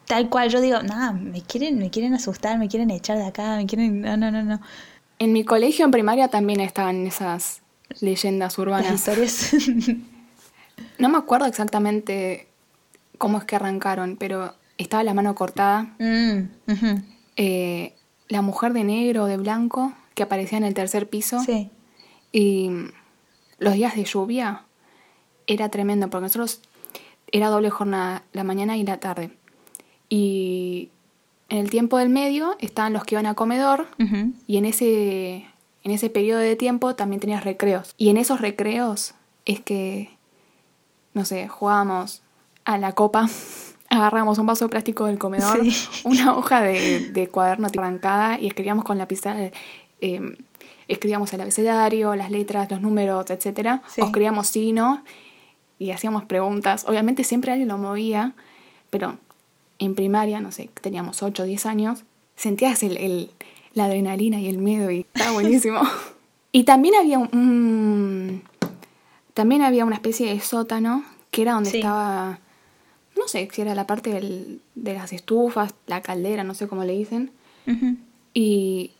Tal 0.06 0.28
cual, 0.28 0.50
yo 0.50 0.60
digo, 0.60 0.84
nada, 0.84 1.10
me 1.10 1.42
quieren, 1.42 1.80
me 1.80 1.90
quieren 1.90 2.14
asustar, 2.14 2.60
me 2.60 2.68
quieren 2.68 2.90
echar 2.90 3.18
de 3.18 3.26
acá, 3.26 3.56
me 3.56 3.66
quieren, 3.66 4.02
no, 4.02 4.16
no, 4.16 4.30
no, 4.30 4.44
no. 4.44 4.60
En 5.18 5.32
mi 5.32 5.44
colegio 5.44 5.84
en 5.84 5.90
primaria 5.90 6.28
también 6.28 6.60
estaban 6.60 7.06
esas 7.06 7.62
leyendas 8.00 8.52
Las 8.52 8.58
urbanas. 8.58 8.92
historias. 8.94 9.50
No 10.98 11.08
me 11.08 11.18
acuerdo 11.18 11.46
exactamente 11.46 12.46
cómo 13.18 13.38
es 13.38 13.44
que 13.44 13.56
arrancaron, 13.56 14.16
pero 14.16 14.54
estaba 14.78 15.02
la 15.02 15.12
mano 15.14 15.34
cortada, 15.34 15.94
Mm, 15.98 16.48
eh, 17.36 17.94
la 18.28 18.42
mujer 18.42 18.72
de 18.72 18.84
negro 18.84 19.24
o 19.24 19.26
de 19.26 19.36
blanco 19.38 19.92
que 20.14 20.22
aparecía 20.22 20.58
en 20.58 20.64
el 20.64 20.74
tercer 20.74 21.08
piso 21.08 21.40
Sí. 21.40 21.70
y 22.32 22.70
los 23.58 23.74
días 23.74 23.96
de 23.96 24.04
lluvia 24.04 24.62
era 25.48 25.68
tremendo 25.68 26.10
porque 26.10 26.22
nosotros 26.24 26.60
era 27.32 27.48
doble 27.48 27.70
jornada, 27.70 28.22
la 28.32 28.44
mañana 28.44 28.76
y 28.76 28.84
la 28.84 28.98
tarde. 29.00 29.30
Y 30.08 30.90
en 31.48 31.58
el 31.58 31.70
tiempo 31.70 31.98
del 31.98 32.08
medio 32.10 32.56
estaban 32.60 32.92
los 32.92 33.04
que 33.04 33.14
iban 33.14 33.26
a 33.26 33.34
comedor 33.34 33.86
y 34.46 34.56
en 34.58 34.64
ese, 34.64 35.46
en 35.84 35.90
ese 35.90 36.10
periodo 36.10 36.40
de 36.40 36.56
tiempo 36.56 36.94
también 36.94 37.20
tenías 37.20 37.44
recreos. 37.44 37.94
Y 37.96 38.10
en 38.10 38.16
esos 38.18 38.40
recreos 38.40 39.14
es 39.46 39.60
que, 39.60 40.10
no 41.14 41.24
sé, 41.24 41.48
jugábamos 41.48 42.22
a 42.64 42.76
la 42.78 42.92
copa, 42.92 43.28
agarramos 43.88 44.38
un 44.38 44.46
vaso 44.46 44.66
de 44.66 44.68
plástico 44.70 45.06
del 45.06 45.18
comedor, 45.18 45.58
Sí. 45.64 45.74
una 46.04 46.36
hoja 46.36 46.60
de, 46.60 47.08
de 47.10 47.28
cuaderno 47.28 47.66
arrancada 47.68 48.38
y 48.38 48.46
escribíamos 48.46 48.84
con 48.84 48.98
la 48.98 49.08
pizarra, 49.08 49.50
eh, 50.00 50.36
escribíamos 50.86 51.32
el 51.32 51.40
abecedario, 51.40 52.14
las 52.14 52.30
letras, 52.30 52.70
los 52.70 52.80
números, 52.82 53.30
etcétera, 53.30 53.82
Sí. 53.88 54.02
o 54.02 54.06
escribíamos 54.06 54.48
signo 54.48 55.02
y 55.78 55.92
hacíamos 55.92 56.24
preguntas. 56.24 56.84
Obviamente 56.88 57.24
siempre 57.24 57.52
alguien 57.52 57.68
lo 57.68 57.78
movía, 57.78 58.32
pero 58.90 59.16
en 59.78 59.94
primaria, 59.94 60.40
no 60.40 60.50
sé, 60.52 60.70
teníamos 60.80 61.22
8 61.22 61.42
o 61.42 61.46
10 61.46 61.66
años, 61.66 62.04
sentías 62.36 62.82
el, 62.82 62.96
el- 62.96 63.30
la 63.74 63.84
adrenalina 63.84 64.40
y 64.40 64.48
el 64.48 64.58
miedo 64.58 64.90
y 64.90 65.06
estaba 65.14 65.32
buenísimo. 65.32 65.80
y 66.52 66.64
también 66.64 66.94
había 66.96 67.18
un, 67.18 68.42
también 69.34 69.62
había 69.62 69.84
una 69.84 69.94
especie 69.96 70.32
de 70.32 70.40
sótano 70.40 71.04
que 71.30 71.42
era 71.42 71.52
donde 71.52 71.70
Sí. 71.70 71.76
estaba, 71.78 72.38
no 73.16 73.28
sé 73.28 73.48
si 73.52 73.60
era 73.60 73.74
la 73.74 73.86
parte 73.86 74.10
del- 74.10 74.60
de 74.74 74.94
las 74.94 75.12
estufas, 75.12 75.74
la 75.86 76.00
caldera, 76.02 76.42
no 76.44 76.54
sé 76.54 76.66
cómo 76.68 76.84
le 76.84 76.94
dicen. 76.96 77.30
Ujú. 77.66 77.96
Y 78.34 78.92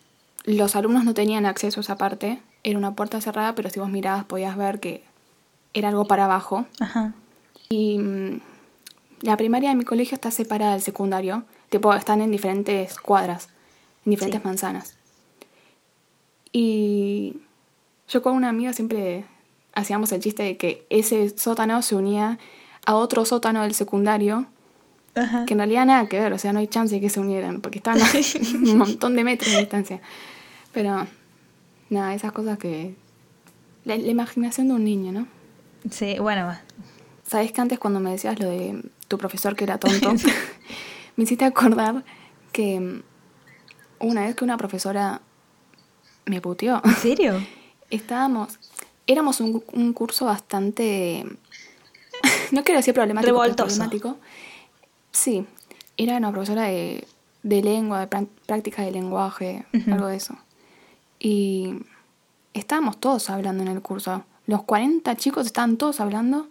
los 0.45 0.75
alumnos 0.75 1.03
no 1.03 1.13
tenían 1.13 1.45
acceso 1.45 1.79
a 1.79 1.83
esa 1.83 1.97
parte. 1.97 2.39
Era 2.63 2.77
una 2.77 2.93
puerta 2.95 3.19
cerrada, 3.21 3.55
pero 3.55 3.69
si 3.69 3.79
vos 3.79 3.89
mirabas 3.89 4.25
podías 4.25 4.55
ver 4.57 4.79
que 4.79 5.03
era 5.73 5.89
algo 5.89 6.05
para 6.05 6.25
abajo. 6.25 6.65
Ajá. 6.79 7.13
Y 7.69 7.99
la 9.21 9.37
primaria 9.37 9.69
de 9.69 9.75
mi 9.75 9.83
colegio 9.85 10.15
está 10.15 10.31
separada 10.31 10.73
del 10.73 10.81
secundario. 10.81 11.43
Tipo, 11.69 11.93
están 11.93 12.21
en 12.21 12.31
diferentes 12.31 12.97
cuadras, 12.99 13.49
en 14.05 14.11
diferentes 14.11 14.41
Sí. 14.41 14.47
manzanas. 14.47 14.95
Y 16.51 17.37
yo 18.07 18.21
con 18.21 18.33
una 18.35 18.49
amiga 18.49 18.73
siempre 18.73 19.25
hacíamos 19.73 20.11
el 20.11 20.21
chiste 20.21 20.43
de 20.43 20.57
que 20.57 20.85
ese 20.89 21.29
sótano 21.37 21.81
se 21.81 21.95
unía 21.95 22.39
a 22.85 22.95
otro 22.95 23.23
sótano 23.25 23.61
del 23.61 23.73
secundario, 23.75 24.47
Ajá. 25.15 25.45
que 25.45 25.53
en 25.53 25.59
realidad 25.59 25.85
nada 25.85 26.07
que 26.07 26.19
ver, 26.19 26.33
o 26.33 26.37
sea, 26.39 26.53
no 26.53 26.59
hay 26.59 26.67
chance 26.67 26.95
de 26.95 27.01
que 27.01 27.09
se 27.09 27.19
unieran, 27.19 27.61
porque 27.61 27.77
estaban 27.79 28.01
a 28.01 28.05
un 28.71 28.77
montón 28.77 29.15
de 29.15 29.23
metros 29.23 29.51
de 29.51 29.59
distancia. 29.59 30.01
Pero, 30.73 31.05
nada, 31.89 32.13
esas 32.15 32.31
cosas 32.31 32.57
que... 32.57 32.95
La, 33.85 33.95
la 33.97 34.07
imaginación 34.07 34.67
de 34.69 34.73
un 34.73 34.83
niño, 34.83 35.11
¿no? 35.11 35.27
Sí, 35.89 36.17
bueno. 36.19 36.55
Sabes 37.25 37.51
que 37.51 37.61
antes 37.61 37.79
cuando 37.79 37.99
me 37.99 38.11
decías 38.11 38.39
lo 38.39 38.49
de 38.49 38.83
tu 39.09 39.17
profesor 39.17 39.55
que 39.57 39.65
era 39.65 39.77
tonto, 39.77 40.13
me 41.17 41.23
hiciste 41.25 41.43
acordar 41.43 42.05
que 42.53 42.79
mm, 42.79 43.01
una 43.99 44.21
vez 44.21 44.35
que 44.35 44.45
una 44.45 44.55
profesora 44.57 45.21
me 46.25 46.39
puteó, 46.39 46.81
¿En 46.85 46.95
serio? 46.95 47.45
estábamos, 47.89 48.57
éramos 49.07 49.41
un, 49.41 49.61
un 49.73 49.91
curso 49.93 50.25
bastante, 50.25 51.25
no 52.51 52.63
quiero 52.63 52.79
decir 52.79 52.93
problemático, 52.93 53.31
Revoltoso. 53.33 53.65
problemático. 53.65 54.17
Sí, 55.11 55.45
era 55.97 56.17
una 56.17 56.31
profesora 56.31 56.63
de, 56.63 57.05
de 57.43 57.61
lengua, 57.61 57.99
de 58.01 58.09
prá- 58.09 58.27
práctica 58.45 58.83
de 58.83 58.91
lenguaje, 58.91 59.65
algo 59.91 60.07
de 60.07 60.15
eso. 60.17 60.37
Y 61.19 61.73
estábamos 62.53 62.99
todos 62.99 63.29
hablando 63.29 63.63
en 63.63 63.69
el 63.69 63.81
curso. 63.81 64.23
Los 64.45 64.63
40 64.63 65.15
chicos 65.17 65.47
estaban 65.47 65.77
todos 65.77 65.99
hablando, 65.99 66.47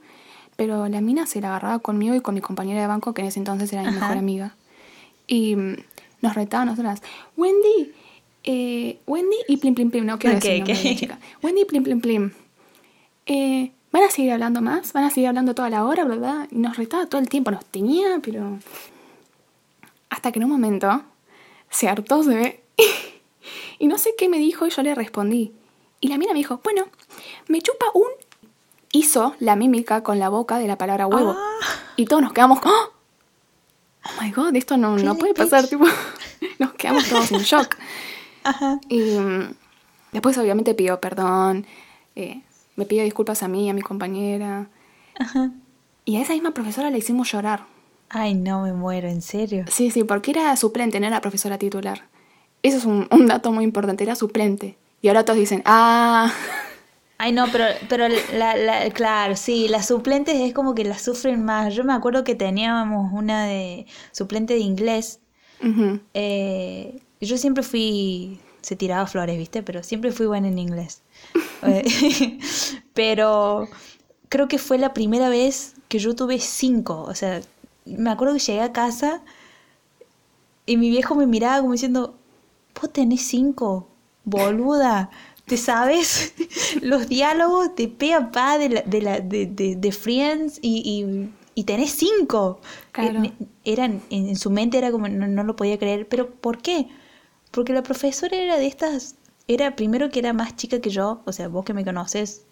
pero 0.58 0.88
la 0.88 1.00
mina 1.00 1.24
se 1.24 1.40
la 1.40 1.50
agarraba 1.50 1.78
conmigo 1.78 2.16
y 2.16 2.20
con 2.20 2.34
mi 2.34 2.40
compañera 2.40 2.80
de 2.80 2.88
banco, 2.88 3.14
que 3.14 3.22
en 3.22 3.28
ese 3.28 3.38
entonces 3.38 3.72
era 3.72 3.82
mi 3.82 3.90
Ajá. 3.90 4.00
mejor 4.00 4.18
amiga. 4.18 4.56
Y 5.28 5.54
mm, 5.54 5.76
nos 6.20 6.34
retaba 6.34 6.64
a 6.64 6.66
nosotras, 6.66 7.00
Wendy, 7.36 7.92
eh, 8.42 8.98
Wendy 9.06 9.36
y 9.46 9.58
Plim 9.58 9.76
Plim 9.76 9.92
Plim, 9.92 10.04
no 10.04 10.18
quiero 10.18 10.36
Ok, 10.36 10.42
decir 10.42 10.54
el 10.54 10.58
nombre 10.64 10.76
de 10.76 10.84
la 10.84 10.90
ok. 10.90 10.98
chica. 10.98 11.18
Wendy 11.44 11.60
y 11.60 11.64
Plim 11.64 11.84
Plim 11.84 12.00
Plim. 12.00 12.32
Eh, 13.26 13.70
¿Van 13.92 14.02
a 14.02 14.10
seguir 14.10 14.32
hablando 14.32 14.60
más? 14.60 14.92
¿Van 14.92 15.04
a 15.04 15.10
seguir 15.10 15.28
hablando 15.28 15.54
toda 15.54 15.70
la 15.70 15.84
hora, 15.84 16.04
verdad? 16.04 16.48
Y 16.50 16.56
nos 16.56 16.76
retaba 16.76 17.06
todo 17.06 17.20
el 17.20 17.28
tiempo, 17.28 17.52
nos 17.52 17.64
tenía, 17.64 18.18
pero... 18.20 18.58
Hasta 20.10 20.32
que 20.32 20.40
en 20.40 20.44
un 20.46 20.50
momento 20.50 21.02
se 21.70 21.88
hartó, 21.88 22.24
se 22.24 22.34
ve, 22.34 22.60
y 23.78 23.86
no 23.86 23.96
sé 23.96 24.14
qué 24.18 24.28
me 24.28 24.38
dijo 24.38 24.66
y 24.66 24.70
yo 24.70 24.82
le 24.82 24.96
respondí. 24.96 25.52
Y 26.00 26.08
la 26.08 26.18
mina 26.18 26.32
me 26.32 26.38
dijo, 26.40 26.60
bueno, 26.64 26.84
me 27.46 27.60
chupa 27.60 27.86
un... 27.94 28.08
Hizo 28.92 29.34
la 29.38 29.56
mímica 29.56 30.02
con 30.02 30.18
la 30.18 30.28
boca 30.28 30.58
de 30.58 30.66
la 30.66 30.78
palabra 30.78 31.06
huevo. 31.06 31.36
Ah. 31.36 31.60
Y 31.96 32.06
todos 32.06 32.22
nos 32.22 32.32
quedamos 32.32 32.60
como... 32.60 32.74
¡Oh! 32.74 32.92
Oh 34.04 34.22
my 34.22 34.30
god, 34.30 34.54
esto 34.56 34.76
no, 34.76 34.96
no 34.96 35.16
puede 35.16 35.34
pasar, 35.34 35.66
tipo... 35.66 35.84
Nos 36.58 36.72
quedamos 36.74 37.08
todos 37.08 37.30
en 37.32 37.40
shock. 37.40 37.76
Ajá. 38.44 38.78
Y 38.88 39.18
mm, 39.18 39.54
después 40.12 40.38
obviamente 40.38 40.74
pidió 40.74 41.00
perdón, 41.00 41.66
eh, 42.16 42.42
me 42.76 42.84
pidió 42.84 43.02
disculpas 43.04 43.42
a 43.42 43.48
mí, 43.48 43.68
a 43.68 43.74
mi 43.74 43.82
compañera. 43.82 44.68
Ajá. 45.18 45.50
Y 46.04 46.16
a 46.16 46.22
esa 46.22 46.32
misma 46.32 46.52
profesora 46.52 46.90
le 46.90 46.98
hicimos 46.98 47.30
llorar. 47.30 47.64
Ay, 48.08 48.34
no 48.34 48.62
me 48.62 48.72
muero, 48.72 49.08
¿en 49.08 49.20
serio? 49.20 49.64
Sí, 49.68 49.90
sí, 49.90 50.04
porque 50.04 50.30
era 50.30 50.56
suplente, 50.56 50.98
no 51.00 51.06
era 51.06 51.20
profesora 51.20 51.58
titular. 51.58 52.04
Eso 52.62 52.78
es 52.78 52.84
un, 52.86 53.06
un 53.10 53.26
dato 53.26 53.52
muy 53.52 53.64
importante, 53.64 54.04
era 54.04 54.14
suplente. 54.14 54.78
Y 55.02 55.08
ahora 55.08 55.24
todos 55.24 55.38
dicen, 55.38 55.62
ah, 55.66 56.32
Ay, 57.20 57.32
no, 57.32 57.46
pero, 57.50 57.64
pero 57.88 58.06
la, 58.32 58.56
la, 58.56 58.90
claro, 58.90 59.34
sí, 59.34 59.66
las 59.66 59.88
suplentes 59.88 60.36
es 60.36 60.54
como 60.54 60.74
que 60.76 60.84
las 60.84 61.02
sufren 61.02 61.44
más. 61.44 61.74
Yo 61.74 61.82
me 61.82 61.92
acuerdo 61.92 62.22
que 62.22 62.36
teníamos 62.36 63.12
una 63.12 63.44
de 63.46 63.86
suplente 64.12 64.54
de 64.54 64.60
inglés. 64.60 65.20
Eh, 66.14 67.02
yo 67.20 67.36
siempre 67.36 67.64
fui, 67.64 68.38
se 68.62 68.76
tiraba 68.76 69.04
flores, 69.08 69.36
¿viste? 69.36 69.64
Pero 69.64 69.82
siempre 69.82 70.12
fui 70.12 70.26
buena 70.26 70.46
en 70.46 70.58
inglés. 70.58 71.02
Pero 72.94 73.68
creo 74.28 74.46
que 74.46 74.58
fue 74.58 74.78
la 74.78 74.94
primera 74.94 75.28
vez 75.28 75.74
que 75.88 75.98
yo 75.98 76.14
tuve 76.14 76.38
cinco. 76.38 77.02
O 77.02 77.16
sea, 77.16 77.40
me 77.84 78.10
acuerdo 78.10 78.34
que 78.34 78.40
llegué 78.40 78.60
a 78.60 78.72
casa 78.72 79.22
y 80.66 80.76
mi 80.76 80.88
viejo 80.90 81.16
me 81.16 81.26
miraba 81.26 81.60
como 81.60 81.72
diciendo, 81.72 82.14
vos 82.80 82.92
tenés 82.92 83.22
cinco, 83.22 83.88
boluda 84.24 85.10
te 85.48 85.56
sabes 85.56 86.34
los 86.82 87.08
diálogos 87.08 87.74
de 87.74 87.88
pe 87.88 88.14
a 88.14 88.30
pa 88.30 88.58
de, 88.58 88.84
de, 88.86 89.02
la, 89.02 89.20
de, 89.20 89.46
de, 89.46 89.92
Friends 89.92 90.60
y, 90.62 91.04
y, 91.54 91.64
tenés 91.64 91.90
cinco. 91.90 92.60
Eh, 92.96 93.32
eran, 93.64 94.00
en, 94.10 94.36
su 94.36 94.50
mente 94.50 94.78
era 94.78 94.92
como, 94.92 95.08
no, 95.08 95.42
lo 95.42 95.56
podía 95.56 95.78
creer, 95.78 96.06
pero 96.06 96.30
¿por 96.30 96.58
qué? 96.58 96.88
Porque 97.50 97.72
la 97.72 97.82
profesora 97.82 98.36
era 98.36 98.56
de 98.56 98.66
estas, 98.66 99.16
era 99.48 99.74
primero 99.74 100.10
que 100.10 100.20
era 100.20 100.32
más 100.32 100.54
chica 100.54 100.80
que 100.80 100.90
yo, 100.90 101.22
o 101.24 101.32
sea, 101.32 101.48
vos 101.48 101.64
que 101.64 101.74
me 101.74 101.84
conoces, 101.84 102.42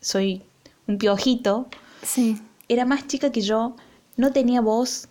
soy 0.00 0.42
un 0.86 0.98
piojito. 0.98 1.66
Sí. 2.02 2.40
Era 2.68 2.84
más 2.84 3.06
chica 3.06 3.32
que 3.32 3.40
yo, 3.40 3.74
no 4.16 4.30
tenía 4.32 4.60
voz 4.60 5.08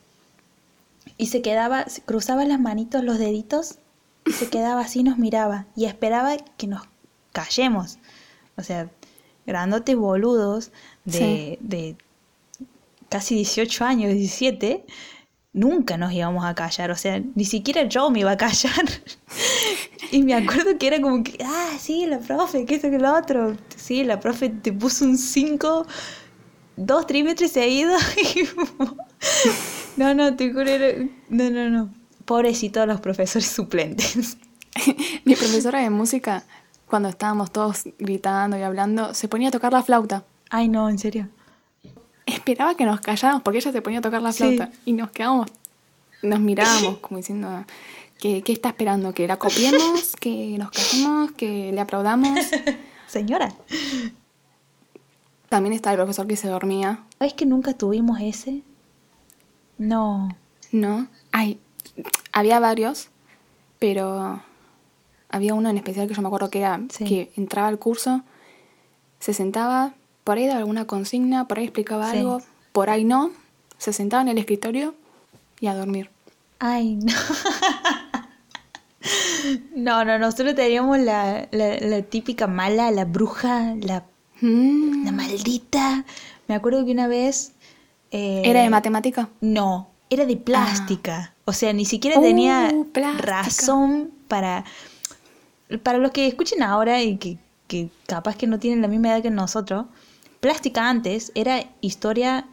y 1.18 1.28
se 1.28 1.42
quedaba, 1.42 1.86
cruzaba 2.06 2.46
las 2.46 2.60
manitos, 2.60 3.04
los 3.04 3.18
deditos 3.18 3.80
y 4.26 4.32
se 4.34 4.50
quedaba 4.50 4.82
así, 4.82 5.04
nos 5.04 5.18
miraba 5.18 5.66
y 5.76 5.86
esperaba 5.86 6.38
que 6.58 6.68
nos 6.68 6.82
callemos. 7.38 8.00
O 8.56 8.64
sea, 8.64 8.90
grandotes 9.46 9.96
boludos 9.96 10.72
de, 11.06 11.60
de 11.62 11.96
casi 13.10 13.36
18 13.36 13.86
años, 13.86 14.12
17, 14.12 14.84
nunca 15.54 15.98
nos 15.98 16.12
íbamos 16.14 16.44
a 16.46 16.56
callar. 16.56 16.90
O 16.90 16.96
sea, 16.96 17.22
ni 17.36 17.46
siquiera 17.46 17.84
yo 17.84 18.10
me 18.10 18.22
iba 18.22 18.32
a 18.32 18.38
callar. 18.38 18.86
y 20.12 20.24
me 20.24 20.34
acuerdo 20.34 20.78
que 20.80 20.88
era 20.88 21.00
como 21.00 21.24
que, 21.24 21.38
ah, 21.46 21.74
sí, 21.80 22.08
la 22.08 22.20
profe, 22.20 22.66
que 22.66 22.76
esto, 22.76 22.90
que 22.90 22.98
lo 22.98 23.16
otro. 23.16 23.56
Sí, 23.76 24.04
la 24.04 24.20
profe 24.20 24.50
te 24.50 24.74
puso 24.74 25.06
un 25.06 25.18
5, 25.18 25.86
dos 26.76 27.06
trimestres 27.06 27.52
seguidos. 27.52 28.02
no, 29.98 30.16
no, 30.16 30.36
te 30.36 30.52
juro, 30.52 30.72
no, 31.30 31.50
no, 31.52 31.70
no. 31.70 31.94
Pobrecitos 32.26 32.88
los 32.88 33.00
profesores 33.00 33.48
suplentes. 33.48 34.38
Mi 35.24 35.36
profesora 35.36 35.82
de 35.82 35.90
música 35.90 36.44
cuando 36.88 37.10
estábamos 37.10 37.52
todos 37.52 37.84
gritando 38.00 38.58
y 38.58 38.62
hablando, 38.62 39.14
se 39.14 39.28
ponía 39.28 39.50
a 39.50 39.52
tocar 39.52 39.74
la 39.74 39.84
flauta. 39.84 40.24
Ay, 40.50 40.70
no, 40.70 40.90
en 40.90 40.98
serio. 40.98 41.28
Esperaba 42.26 42.76
que 42.76 42.86
nos 42.86 43.02
calláramos 43.02 43.44
porque 43.44 43.60
ella 43.60 43.72
se 43.72 43.82
ponía 43.82 44.00
a 44.00 44.02
tocar 44.02 44.22
la 44.22 44.34
flauta 44.34 44.72
y 44.86 44.94
nos 44.94 45.12
quedamos, 45.12 45.48
nos 46.22 46.40
mirábamos 46.40 46.98
como 46.98 47.18
diciendo, 47.18 47.66
¿qué, 48.20 48.42
qué 48.42 48.54
está 48.54 48.70
esperando? 48.70 49.14
¿Que 49.14 49.28
la 49.28 49.38
copiemos? 49.38 50.16
¿Que 50.20 50.58
nos 50.58 50.72
callemos? 50.72 51.32
¿Que 51.34 51.72
le 51.72 51.82
aplaudamos? 51.82 52.40
Señora. 53.08 53.54
También 55.50 55.74
está 55.74 55.92
el 55.92 55.98
profesor 55.98 56.28
que 56.28 56.36
se 56.36 56.50
dormía. 56.50 57.04
¿Sabes 57.18 57.34
que 57.34 57.46
nunca 57.46 57.74
tuvimos 57.74 58.20
ese? 58.22 58.64
No. 59.78 60.36
No. 60.72 61.08
Ay, 61.32 61.60
había 62.34 62.60
varios, 62.60 63.10
pero 63.80 64.42
había 65.30 65.54
uno 65.54 65.70
en 65.70 65.78
especial 65.78 66.08
que 66.08 66.14
yo 66.14 66.22
me 66.22 66.28
acuerdo 66.28 66.50
que 66.50 66.60
era 66.60 66.80
que 67.00 67.32
entraba 67.36 67.68
al 67.68 67.80
curso, 67.80 68.22
se 69.20 69.34
sentaba, 69.34 69.94
por 70.24 70.38
ahí 70.38 70.46
daba 70.46 70.60
alguna 70.60 70.86
consigna, 70.86 71.48
por 71.48 71.60
ahí 71.60 71.66
explicaba 71.66 72.12
algo, 72.12 72.42
por 72.72 72.90
ahí 72.90 73.04
no, 73.04 73.32
se 73.78 73.94
sentaba 73.94 74.22
en 74.22 74.30
el 74.30 74.38
escritorio 74.38 74.96
y 75.60 75.68
a 75.68 75.76
dormir. 75.76 76.10
Ay, 76.60 76.96
no. 76.96 77.14
no, 79.76 80.06
no, 80.06 80.20
nosotros 80.20 80.56
teníamos 80.56 81.00
la, 81.00 81.48
la, 81.52 82.02
típica 82.04 82.48
mala, 82.48 82.92
la 82.92 83.06
bruja, 83.06 83.76
la, 83.76 84.06
mm. 84.42 85.06
la 85.06 85.12
maldita. 85.12 86.06
Me 86.48 86.56
acuerdo 86.56 86.86
que 86.86 86.92
una 86.92 87.08
vez... 87.08 87.54
Eh, 88.12 88.42
¿Era 88.46 88.62
de 88.62 88.70
matemática? 88.70 89.30
No, 89.42 89.90
era 90.10 90.26
de 90.26 90.38
plástica. 90.38 91.34
O 91.46 91.54
sea, 91.54 91.74
ni 91.74 91.86
siquiera 91.86 92.20
tenía 92.22 92.72
uh, 92.74 92.88
razón 93.20 94.12
para 94.28 94.66
para 95.84 95.98
los 95.98 96.12
que 96.12 96.28
escuchen 96.28 96.64
ahora 96.64 97.02
y 97.02 97.18
que, 97.18 97.90
capaz 98.06 98.36
que 98.38 98.48
no 98.48 98.60
tienen 98.60 98.82
la 98.82 98.88
misma 98.88 99.10
edad 99.10 99.22
que 99.22 99.30
nosotros, 99.30 99.86
plástica 100.40 100.90
antes 100.90 101.32
era 101.36 101.66
historia 101.82 102.48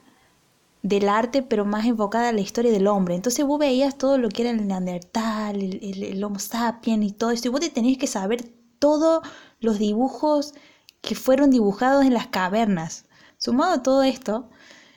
del 0.83 1.09
arte, 1.09 1.42
pero 1.42 1.64
más 1.64 1.87
enfocada 1.87 2.29
a 2.29 2.33
la 2.33 2.40
historia 2.40 2.72
del 2.72 2.88
hombre. 2.88 3.14
Entonces 3.14 3.44
vos 3.46 3.59
veías 3.59 3.96
todo 3.96 4.18
lo 4.18 4.29
que 4.29 4.42
era 4.42 4.50
el 4.50 4.66
neandertal, 4.66 5.62
el, 5.62 6.03
el, 6.03 6.24
homo 6.24 6.38
sapiens 6.38 7.07
y 7.07 7.12
todo 7.12 7.31
eso, 7.31 7.48
y 7.48 7.50
vos 7.50 7.61
te 7.61 7.70
tenías 7.70 7.98
que 7.98 8.07
saber 8.07 8.53
todos 8.79 9.22
los 9.61 9.79
dibujos 9.79 10.53
que 11.00 11.14
fueron 11.14 11.50
dibujados 11.50 12.05
en 12.05 12.14
las 12.14 12.27
cavernas. 12.27 13.07
Sumado 13.38 13.74
a 13.74 13.83
todo 13.83 14.03
esto, 14.03 14.50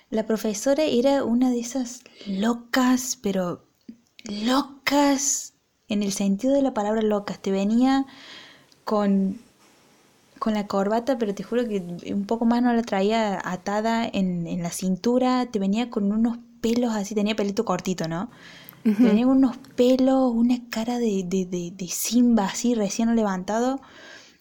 la 0.10 0.26
profesora 0.26 0.84
era 0.84 1.24
una 1.24 1.50
de 1.50 1.60
esas 1.60 2.02
locas, 2.26 3.18
pero 3.22 3.66
locas 4.24 5.54
en 5.89 6.04
el 6.04 6.12
sentido 6.12 6.54
de 6.54 6.62
la 6.62 6.73
palabra 6.73 7.02
locas. 7.02 7.39
Te 7.39 7.52
venía 7.52 8.06
con, 8.84 9.39
con 10.39 10.54
la 10.54 10.67
corbata, 10.67 11.17
pero 11.17 11.34
te 11.34 11.43
juro 11.43 11.67
que 11.67 11.80
un 12.13 12.26
poco 12.26 12.45
más 12.45 12.62
no 12.62 12.73
la 12.73 12.84
traía 12.84 13.39
atada 13.43 14.08
en, 14.12 14.62
la 14.62 14.71
cintura. 14.71 15.47
Te 15.47 15.60
venía 15.60 15.89
con 15.89 16.12
unos 16.12 16.38
pelos 16.62 16.95
así, 16.95 17.15
tenía 17.15 17.36
pelito 17.36 17.65
cortito, 17.65 18.08
¿no? 18.08 18.30
Tenía 18.84 19.28
unos 19.28 19.58
pelos, 19.76 20.32
una 20.34 20.62
cara 20.69 20.97
de, 20.97 21.26
de, 21.26 21.45
de, 21.76 21.88
Simba 21.89 22.45
así, 22.45 22.73
recién 22.73 23.13
levantado. 23.17 23.82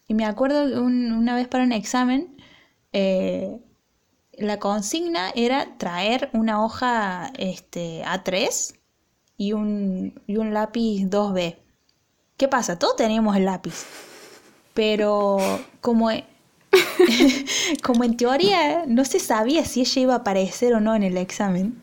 Y 0.07 0.13
me 0.13 0.23
acuerdo 0.23 0.81
una 0.81 1.35
vez 1.35 1.49
para 1.49 1.65
un 1.65 1.73
examen, 1.73 2.37
eh, 2.93 3.59
la 4.37 4.57
consigna 4.57 5.31
era 5.35 5.77
traer 5.77 6.29
una 6.31 6.63
hoja 6.63 7.33
este, 7.37 8.03
A3 8.05 8.77
y 9.37 9.53
un, 9.53 10.21
y 10.27 10.37
un 10.37 10.53
lápiz 10.53 11.05
2B. 11.09 11.57
¿Qué 12.37 12.47
pasa? 12.47 12.79
Todos 12.79 12.95
teníamos 12.97 13.35
el 13.37 13.45
lápiz. 13.45 13.85
Pero 14.73 15.37
como, 15.81 16.11
e- 16.11 16.25
como 17.83 18.03
en 18.03 18.17
teoría 18.17 18.85
no 18.87 19.05
se 19.05 19.19
sabía 19.19 19.65
si 19.65 19.81
ella 19.81 20.01
iba 20.01 20.13
a 20.15 20.17
aparecer 20.17 20.73
o 20.73 20.79
no 20.81 20.95
en 20.95 21.03
el 21.03 21.17
examen, 21.17 21.79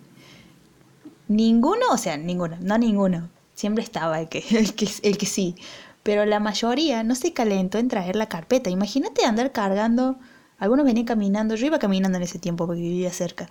ninguno, 1.29 1.87
o 1.93 1.97
sea, 1.99 2.17
ninguno, 2.17 2.57
no 2.61 2.79
ninguno, 2.79 3.31
siempre 3.55 3.83
estaba 3.85 4.21
el 4.21 4.29
que, 4.29 4.45
el 4.59 4.75
que, 4.75 4.89
el 5.03 5.19
que 5.19 5.27
sí, 5.27 5.55
pero 6.03 6.25
la 6.27 6.41
mayoría 6.41 7.03
no 7.03 7.15
se 7.15 7.33
calentó 7.33 7.79
en 7.79 7.89
traer 7.89 8.17
la 8.17 8.29
carpeta. 8.29 8.71
Imagínate 8.71 9.25
andar 9.25 9.53
cargando, 9.53 10.17
algunos 10.59 10.85
venían 10.85 11.07
caminando, 11.07 11.55
yo 11.55 11.67
iba 11.67 11.79
caminando 11.79 12.19
en 12.19 12.25
ese 12.25 12.39
tiempo 12.39 12.67
porque 12.67 12.83
vivía 12.83 13.11
cerca, 13.13 13.49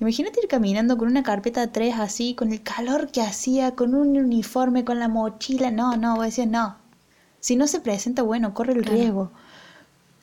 Imagínate 0.00 0.40
ir 0.42 0.48
caminando 0.48 0.98
con 0.98 1.08
una 1.08 1.22
carpeta 1.22 1.70
3 1.70 1.94
así, 1.98 2.34
con 2.34 2.52
el 2.52 2.62
calor 2.62 3.10
que 3.10 3.22
hacía, 3.22 3.74
con 3.74 3.94
un 3.94 4.16
uniforme, 4.16 4.84
con 4.84 4.98
la 4.98 5.08
mochila. 5.08 5.70
No, 5.70 5.96
no, 5.96 6.16
voy 6.16 6.24
a 6.24 6.26
decir 6.26 6.48
no. 6.48 6.76
Si 7.40 7.56
no 7.56 7.66
se 7.66 7.80
presenta, 7.80 8.22
bueno, 8.22 8.54
corre 8.54 8.72
el 8.72 8.84
riesgo. 8.84 9.30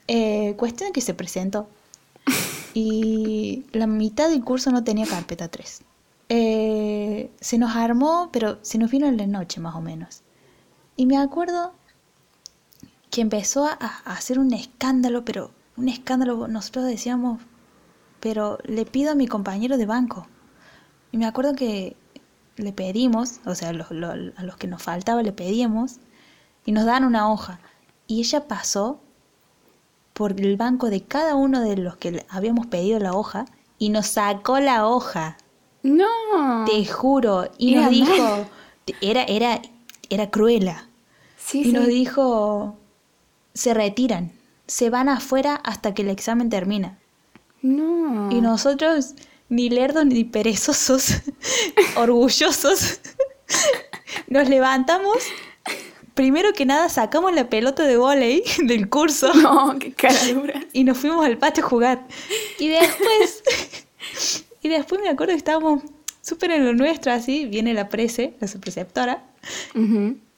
Eh, 0.08 0.54
cuestión 0.56 0.92
que 0.92 1.00
se 1.00 1.14
presentó. 1.14 1.68
Y 2.74 3.66
la 3.72 3.86
mitad 3.86 4.30
del 4.30 4.42
curso 4.42 4.70
no 4.70 4.82
tenía 4.82 5.06
carpeta 5.06 5.48
3. 5.48 5.82
Eh, 6.30 7.30
se 7.38 7.58
nos 7.58 7.76
armó, 7.76 8.30
pero 8.32 8.58
se 8.62 8.78
nos 8.78 8.90
vino 8.90 9.06
en 9.06 9.18
la 9.18 9.26
noche 9.26 9.60
más 9.60 9.74
o 9.74 9.82
menos. 9.82 10.22
Y 10.96 11.04
me 11.04 11.18
acuerdo 11.18 11.74
que 13.10 13.20
empezó 13.20 13.66
a, 13.66 13.72
a 13.72 14.12
hacer 14.14 14.38
un 14.38 14.54
escándalo, 14.54 15.22
pero 15.22 15.50
un 15.76 15.90
escándalo, 15.90 16.48
nosotros 16.48 16.86
decíamos, 16.86 17.40
pero 18.22 18.58
le 18.62 18.86
pido 18.86 19.10
a 19.10 19.14
mi 19.16 19.26
compañero 19.26 19.76
de 19.76 19.84
banco. 19.84 20.28
Y 21.10 21.16
me 21.16 21.26
acuerdo 21.26 21.56
que 21.56 21.96
le 22.56 22.72
pedimos, 22.72 23.40
o 23.44 23.56
sea, 23.56 23.70
a 23.70 23.72
los 23.72 24.56
que 24.58 24.68
nos 24.68 24.80
faltaba 24.80 25.24
le 25.24 25.32
pedíamos, 25.32 25.96
y 26.64 26.70
nos 26.70 26.84
dan 26.84 27.04
una 27.04 27.32
hoja. 27.32 27.58
Y 28.06 28.20
ella 28.20 28.46
pasó 28.46 29.00
por 30.12 30.40
el 30.40 30.56
banco 30.56 30.88
de 30.88 31.02
cada 31.02 31.34
uno 31.34 31.62
de 31.62 31.76
los 31.76 31.96
que 31.96 32.24
habíamos 32.28 32.66
pedido 32.66 33.00
la 33.00 33.12
hoja 33.12 33.46
y 33.76 33.88
nos 33.88 34.06
sacó 34.06 34.60
la 34.60 34.86
hoja. 34.86 35.36
No. 35.82 36.64
Te 36.64 36.86
juro. 36.86 37.50
Y 37.58 37.74
nos 37.74 37.90
dijo, 37.90 38.46
era, 39.00 39.24
era, 39.24 39.60
era 40.10 40.30
cruela. 40.30 40.86
Sí, 41.38 41.70
y 41.70 41.72
nos 41.72 41.88
dijo, 41.88 42.76
se 43.52 43.74
retiran, 43.74 44.30
se 44.68 44.90
van 44.90 45.08
afuera 45.08 45.56
hasta 45.56 45.92
que 45.92 46.02
el 46.02 46.08
examen 46.08 46.50
termina. 46.50 47.00
No. 47.62 48.30
Y 48.30 48.40
nosotros, 48.40 49.14
ni 49.48 49.70
lerdos 49.70 50.04
ni 50.04 50.24
perezosos, 50.24 51.22
orgullosos, 51.96 53.00
nos 54.26 54.48
levantamos, 54.48 55.18
primero 56.14 56.52
que 56.52 56.66
nada 56.66 56.88
sacamos 56.88 57.32
la 57.32 57.48
pelota 57.48 57.84
de 57.84 57.96
volei 57.96 58.42
del 58.64 58.88
curso. 58.88 59.32
No, 59.34 59.78
qué 59.78 59.92
cara 59.92 60.18
dura. 60.32 60.60
Y 60.72 60.84
nos 60.84 60.98
fuimos 60.98 61.24
al 61.24 61.38
patio 61.38 61.64
a 61.64 61.68
jugar. 61.68 62.06
Y 62.58 62.68
después, 62.68 63.42
y 64.62 64.68
después 64.68 65.00
me 65.00 65.08
acuerdo 65.08 65.32
que 65.32 65.38
estábamos 65.38 65.82
súper 66.20 66.50
en 66.52 66.64
lo 66.64 66.72
nuestro, 66.72 67.12
así, 67.12 67.46
viene 67.46 67.74
la 67.74 67.88
prese, 67.88 68.34
la 68.40 68.48
preceptora. 68.60 69.24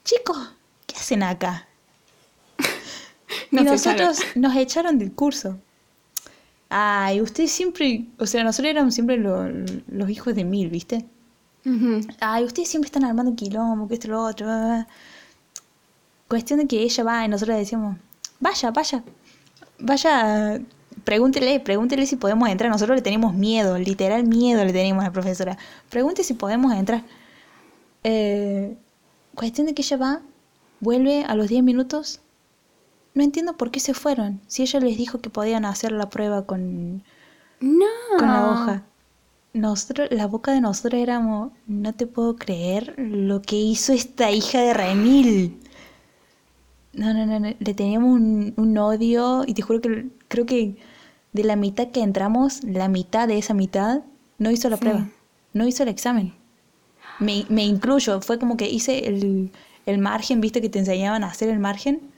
Chicos, 0.05 0.53
¿qué 0.87 0.97
hacen 0.97 1.23
acá? 1.23 1.69
y 3.51 3.57
nosotros 3.57 4.19
nos 4.35 4.57
echaron 4.57 4.99
del 4.99 5.13
curso. 5.13 5.59
Ay, 6.77 7.21
ustedes 7.21 7.53
siempre, 7.53 8.05
o 8.19 8.27
sea, 8.27 8.43
nosotros 8.43 8.69
éramos 8.69 8.95
siempre 8.95 9.17
los 9.17 10.11
hijos 10.11 10.35
de 10.35 10.43
mil, 10.43 10.71
¿viste? 10.71 11.07
Ay, 12.19 12.43
ustedes 12.43 12.69
siempre 12.69 12.89
están 12.89 13.05
armando 13.05 13.37
quilombo, 13.37 13.87
que 13.87 13.95
esto, 13.95 14.09
lo 14.09 14.25
otro. 14.25 14.49
Cuestión 16.27 16.59
de 16.59 16.67
que 16.67 16.83
ella 16.83 17.05
va 17.05 17.25
y 17.25 17.29
nosotros 17.29 17.55
le 17.55 17.61
decíamos, 17.61 17.97
vaya, 18.41 18.73
vaya, 18.73 19.05
vaya, 19.79 20.61
pregúntele, 21.05 21.61
pregúntele 21.61 22.07
si 22.07 22.17
podemos 22.17 22.49
entrar. 22.49 22.73
Nosotros 22.73 22.97
le 22.97 23.03
tenemos 23.03 23.35
miedo, 23.35 23.79
literal 23.79 24.25
miedo 24.25 24.65
le 24.65 24.73
tenemos 24.73 25.05
a 25.05 25.07
la 25.07 25.13
profesora. 25.13 25.57
Pregúntele 25.91 26.25
si 26.25 26.35
podemos 26.35 26.73
entrar. 26.75 27.05
Eh, 28.03 28.77
cuestión 29.37 29.69
de 29.69 29.75
que 29.75 29.83
ella 29.83 29.97
va, 29.97 30.23
vuelve 30.81 31.23
a 31.23 31.37
los 31.37 31.47
10 31.47 31.63
minutos. 31.63 32.21
No 33.15 33.23
entiendo 33.23 33.57
por 33.57 33.71
qué 33.71 33.81
se 33.81 33.95
fueron. 33.95 34.41
Si 34.49 34.63
ella 34.63 34.81
les 34.81 34.99
dijo 34.99 35.21
que 35.21 35.31
podían 35.31 35.65
hacer 35.65 35.93
la 35.93 36.11
prueba 36.11 36.47
con, 36.47 37.05
no. 37.61 37.87
con 38.19 38.29
la 38.29 38.51
hoja. 38.51 38.83
Nosotros, 39.53 40.09
la 40.11 40.27
boca 40.27 40.53
de 40.53 40.61
nosotros 40.61 41.01
éramos, 41.01 41.53
no 41.69 41.93
te 41.93 42.09
puedo 42.09 42.35
creer 42.35 42.95
lo 42.99 43.41
que 43.41 43.55
hizo 43.55 43.93
esta 43.93 44.33
hija 44.33 44.61
de 44.61 44.75
Remil. 44.75 45.61
No, 46.93 47.15
no, 47.15 47.25
no, 47.27 47.55
le 47.59 47.75
teníamos 47.75 48.21
un, 48.21 48.79
odio 48.79 49.45
y 49.47 49.55
te 49.55 49.63
juro 49.63 49.81
que 49.81 50.09
creo 50.27 50.45
que 50.45 50.77
de 51.33 51.45
la 51.45 51.55
mitad 51.55 51.89
que 51.89 52.03
entramos, 52.03 52.65
la 52.65 52.89
mitad 52.89 53.29
de 53.29 53.39
esa 53.39 53.55
mitad 53.55 54.03
no 54.39 54.51
hizo 54.51 54.69
la 54.69 54.77
prueba, 54.77 55.09
no 55.53 55.67
hizo 55.67 55.85
el 55.85 55.89
examen. 55.89 56.35
Me, 57.21 57.47
me, 57.49 57.65
incluyo, 57.65 58.21
fue 58.21 58.41
como 58.41 58.57
que 58.57 58.69
hice 58.69 59.07
el, 59.07 59.53
el 59.87 59.99
margen, 59.99 60.41
viste 60.41 60.61
que 60.61 60.69
te 60.69 60.81
enseñaban 60.81 61.23
a 61.23 61.29
hacer 61.29 61.49
el 61.49 61.61
margen. 61.61 62.14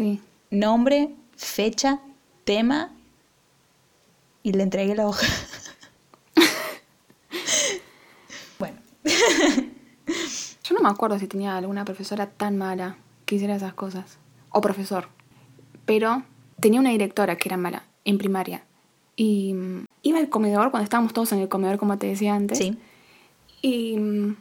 Sí. 0.00 0.18
Nombre, 0.50 1.10
fecha, 1.36 2.00
tema 2.44 2.90
y 4.42 4.52
le 4.52 4.62
entregué 4.62 4.94
la 4.94 5.06
hoja. 5.06 5.26
bueno. 8.58 8.78
Yo 10.64 10.74
no 10.74 10.80
me 10.80 10.88
acuerdo 10.88 11.18
si 11.18 11.26
tenía 11.26 11.54
alguna 11.54 11.84
profesora 11.84 12.30
tan 12.30 12.56
mala 12.56 12.96
que 13.26 13.34
hiciera 13.34 13.54
esas 13.54 13.74
cosas. 13.74 14.16
O 14.48 14.62
profesor. 14.62 15.08
Pero 15.84 16.22
tenía 16.60 16.80
una 16.80 16.90
directora 16.90 17.36
que 17.36 17.50
era 17.50 17.58
mala 17.58 17.84
en 18.06 18.16
primaria. 18.16 18.64
Y 19.16 19.52
mm, 19.52 19.84
iba 20.02 20.18
al 20.18 20.30
comedor, 20.30 20.70
cuando 20.70 20.84
estábamos 20.84 21.12
todos 21.12 21.30
en 21.32 21.40
el 21.40 21.50
comedor, 21.50 21.76
como 21.76 21.98
te 21.98 22.06
decía 22.06 22.34
antes. 22.34 22.56
Sí. 22.56 22.78
Y 23.60 23.98
mm, 23.98 24.36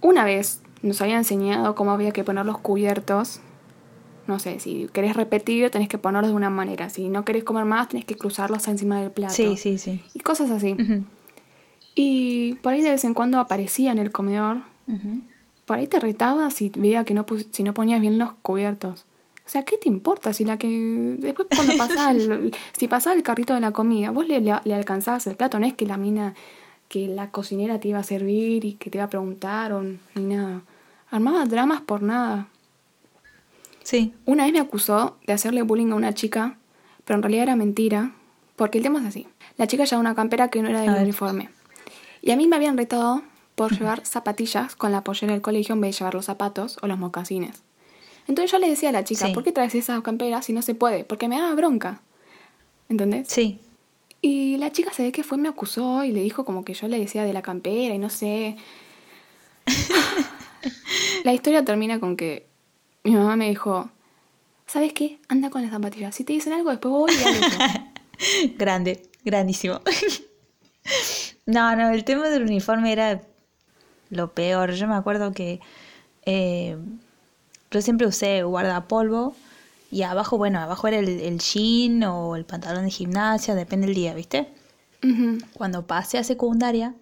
una 0.00 0.24
vez 0.24 0.62
nos 0.82 1.00
había 1.00 1.16
enseñado 1.16 1.74
cómo 1.74 1.90
había 1.90 2.12
que 2.12 2.22
poner 2.22 2.46
los 2.46 2.58
cubiertos. 2.58 3.40
No 4.26 4.38
sé, 4.38 4.60
si 4.60 4.88
querés 4.92 5.16
repetir, 5.16 5.70
tenés 5.70 5.88
que 5.88 5.98
ponerlos 5.98 6.30
de 6.30 6.36
una 6.36 6.50
manera. 6.50 6.88
Si 6.88 7.08
no 7.08 7.24
querés 7.24 7.44
comer 7.44 7.64
más, 7.64 7.88
tenés 7.88 8.04
que 8.04 8.16
cruzarlos 8.16 8.66
encima 8.68 9.00
del 9.00 9.10
plato. 9.10 9.34
Sí, 9.34 9.56
sí, 9.56 9.78
sí. 9.78 10.02
Y 10.14 10.20
cosas 10.20 10.50
así. 10.50 10.76
Y 11.94 12.54
por 12.62 12.72
ahí 12.72 12.82
de 12.82 12.90
vez 12.90 13.04
en 13.04 13.14
cuando 13.14 13.38
aparecía 13.38 13.92
en 13.92 13.98
el 13.98 14.10
comedor 14.10 14.58
por 15.64 15.78
ahí 15.78 15.86
te 15.86 15.98
retaba 15.98 16.50
si 16.50 16.70
veía 16.70 17.04
que 17.04 17.14
no, 17.14 17.24
si 17.50 17.62
no 17.62 17.74
ponías 17.74 18.00
bien 18.00 18.18
los 18.18 18.32
cubiertos. 18.42 19.06
O 19.46 19.48
sea, 19.48 19.64
¿qué 19.64 19.76
te 19.76 19.88
importa 19.88 20.32
si 20.32 20.44
la 20.44 20.58
que... 20.58 21.16
Después 21.18 21.48
cuando 21.54 21.74
pasaba 21.78 22.10
el, 22.10 22.54
si 22.76 22.88
pasaba 22.88 23.14
el 23.14 23.22
carrito 23.22 23.54
de 23.54 23.60
la 23.60 23.72
comida, 23.72 24.10
vos 24.10 24.26
le, 24.26 24.40
le, 24.40 24.74
alcanzabas 24.74 25.26
el 25.26 25.36
plato, 25.36 25.58
no 25.58 25.66
es 25.66 25.74
que 25.74 25.86
la 25.86 25.96
mina, 25.96 26.34
que 26.88 27.08
la 27.08 27.30
cocinera 27.30 27.78
te 27.78 27.88
iba 27.88 27.98
a 27.98 28.04
servir 28.04 28.64
y 28.64 28.74
que 28.74 28.90
te 28.90 28.98
iba 28.98 29.04
a 29.04 29.10
preguntar 29.10 29.72
o 29.72 29.82
ni 29.82 29.98
nada. 30.16 30.62
Armaba 31.10 31.44
dramas 31.44 31.82
por 31.82 32.02
nada. 32.02 32.48
Sí. 33.84 34.12
Una 34.24 34.44
vez 34.44 34.52
me 34.52 34.58
acusó 34.58 35.18
de 35.26 35.32
hacerle 35.32 35.62
bullying 35.62 35.92
a 35.92 35.94
una 35.94 36.14
chica, 36.14 36.58
pero 37.04 37.16
en 37.16 37.22
realidad 37.22 37.44
era 37.44 37.56
mentira, 37.56 38.12
porque 38.56 38.78
el 38.78 38.84
tema 38.84 39.00
es 39.00 39.06
así. 39.06 39.28
La 39.56 39.66
chica 39.66 39.84
llevaba 39.84 40.00
una 40.00 40.14
campera 40.14 40.48
que 40.48 40.62
no 40.62 40.68
era 40.70 40.80
del 40.80 41.02
uniforme. 41.02 41.50
Y 42.22 42.32
a 42.32 42.36
mí 42.36 42.48
me 42.48 42.56
habían 42.56 42.76
retado 42.76 43.22
por 43.54 43.78
llevar 43.78 44.04
zapatillas 44.06 44.74
con 44.74 44.90
la 44.90 45.04
pollera 45.04 45.34
del 45.34 45.42
colegio 45.42 45.74
en 45.74 45.82
vez 45.82 45.94
de 45.94 45.98
llevar 46.00 46.14
los 46.14 46.24
zapatos 46.24 46.78
o 46.82 46.86
los 46.86 46.98
mocasines. 46.98 47.62
Entonces 48.26 48.50
yo 48.50 48.58
le 48.58 48.68
decía 48.68 48.88
a 48.88 48.92
la 48.92 49.04
chica, 49.04 49.30
¿por 49.32 49.44
qué 49.44 49.52
traes 49.52 49.74
esas 49.74 50.00
camperas 50.02 50.46
si 50.46 50.54
no 50.54 50.62
se 50.62 50.74
puede? 50.74 51.04
Porque 51.04 51.28
me 51.28 51.38
da 51.38 51.54
bronca. 51.54 52.00
¿Entendés? 52.88 53.28
Sí. 53.28 53.58
Y 54.22 54.56
la 54.56 54.72
chica 54.72 54.90
se 54.94 55.02
ve 55.02 55.12
que 55.12 55.22
fue, 55.22 55.36
me 55.36 55.48
acusó 55.48 56.04
y 56.04 56.12
le 56.12 56.22
dijo 56.22 56.46
como 56.46 56.64
que 56.64 56.72
yo 56.72 56.88
le 56.88 56.98
decía 56.98 57.24
de 57.24 57.34
la 57.34 57.42
campera 57.42 57.94
y 57.94 57.98
no 57.98 58.08
sé. 58.08 58.56
la 61.24 61.34
historia 61.34 61.62
termina 61.66 62.00
con 62.00 62.16
que 62.16 62.46
mi 63.04 63.14
mamá 63.14 63.36
me 63.36 63.48
dijo, 63.48 63.90
¿sabes 64.66 64.92
qué? 64.92 65.18
Anda 65.28 65.50
con 65.50 65.62
las 65.62 65.70
zapatillas. 65.70 66.14
Si 66.14 66.24
te 66.24 66.32
dicen 66.32 66.54
algo, 66.54 66.70
después 66.70 66.90
voy 66.90 67.12
y 67.12 68.48
Grande, 68.56 69.10
grandísimo. 69.24 69.80
no, 71.46 71.76
no, 71.76 71.90
el 71.90 72.04
tema 72.04 72.28
del 72.30 72.42
uniforme 72.42 72.92
era 72.92 73.20
lo 74.10 74.32
peor. 74.32 74.72
Yo 74.72 74.88
me 74.88 74.94
acuerdo 74.94 75.32
que 75.32 75.60
eh, 76.24 76.76
yo 77.70 77.82
siempre 77.82 78.06
usé 78.06 78.42
guardapolvo 78.42 79.36
y 79.90 80.02
abajo, 80.02 80.38
bueno, 80.38 80.60
abajo 80.60 80.88
era 80.88 80.98
el, 80.98 81.08
el, 81.20 81.38
jean 81.38 82.02
o 82.04 82.36
el 82.36 82.44
pantalón 82.44 82.84
de 82.84 82.90
gimnasia, 82.90 83.54
depende 83.54 83.86
del 83.86 83.94
día, 83.94 84.14
¿viste? 84.14 84.48
Cuando 85.52 85.86
pasé 85.86 86.16
a 86.16 86.24
secundaria, 86.24 86.94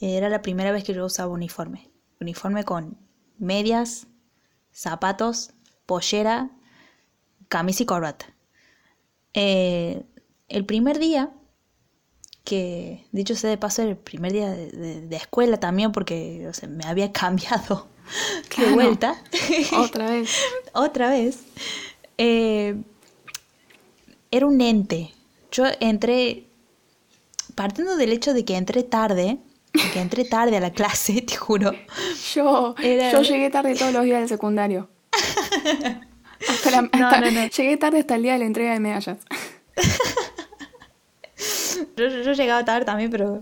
era 0.00 0.28
la 0.28 0.42
primera 0.42 0.72
vez 0.72 0.82
que 0.82 0.92
yo 0.92 1.04
usaba 1.04 1.32
uniforme. 1.32 1.88
Uniforme 2.20 2.64
con 2.64 2.98
medias, 3.38 4.08
zapatos, 4.78 5.50
pollera, 5.86 6.50
camisa 7.48 7.82
y 7.82 7.86
corbata. 7.86 8.26
Eh, 9.34 10.04
el 10.48 10.64
primer 10.64 10.98
día 10.98 11.32
que 12.44 13.04
dicho 13.12 13.34
sea 13.34 13.50
de 13.50 13.58
paso, 13.58 13.82
el 13.82 13.96
primer 13.96 14.32
día 14.32 14.50
de, 14.50 15.16
escuela 15.16 15.58
también, 15.58 15.92
porque 15.92 16.50
me 16.68 16.84
había 16.84 17.12
cambiado 17.24 17.88
de 18.56 18.72
vuelta. 18.72 19.20
Otra 19.76 20.10
vez. 20.10 20.30
Otra 20.72 21.10
vez. 21.10 21.40
Eh, 22.16 22.80
era 24.30 24.46
un 24.46 24.60
ente. 24.60 25.12
Yo 25.50 25.64
entré, 25.80 26.46
partiendo 27.54 27.96
del 27.96 28.12
hecho 28.12 28.32
de 28.32 28.44
que 28.44 28.56
entré 28.56 28.84
tarde, 28.84 29.38
que 29.72 30.00
entré 30.00 30.24
tarde 30.24 30.56
a 30.56 30.60
la 30.60 30.70
clase, 30.70 31.22
te 31.26 31.36
juro. 31.36 31.72
Yo, 32.34 32.74
yo 32.76 33.22
llegué 33.22 33.50
tarde 33.50 33.74
todos 33.74 33.92
los 33.92 34.04
días 34.04 34.20
del 34.20 34.28
secundario. 34.28 34.88
Llegué 37.56 37.76
tarde 37.76 38.00
hasta 38.00 38.14
el 38.14 38.22
día 38.22 38.34
de 38.34 38.38
la 38.38 38.44
entrega 38.44 38.72
de 38.72 38.80
medallas. 38.80 39.18
Yo, 41.96 42.32
llegaba 42.32 42.64
tarde 42.64 42.84
también, 42.84 43.10
pero, 43.10 43.40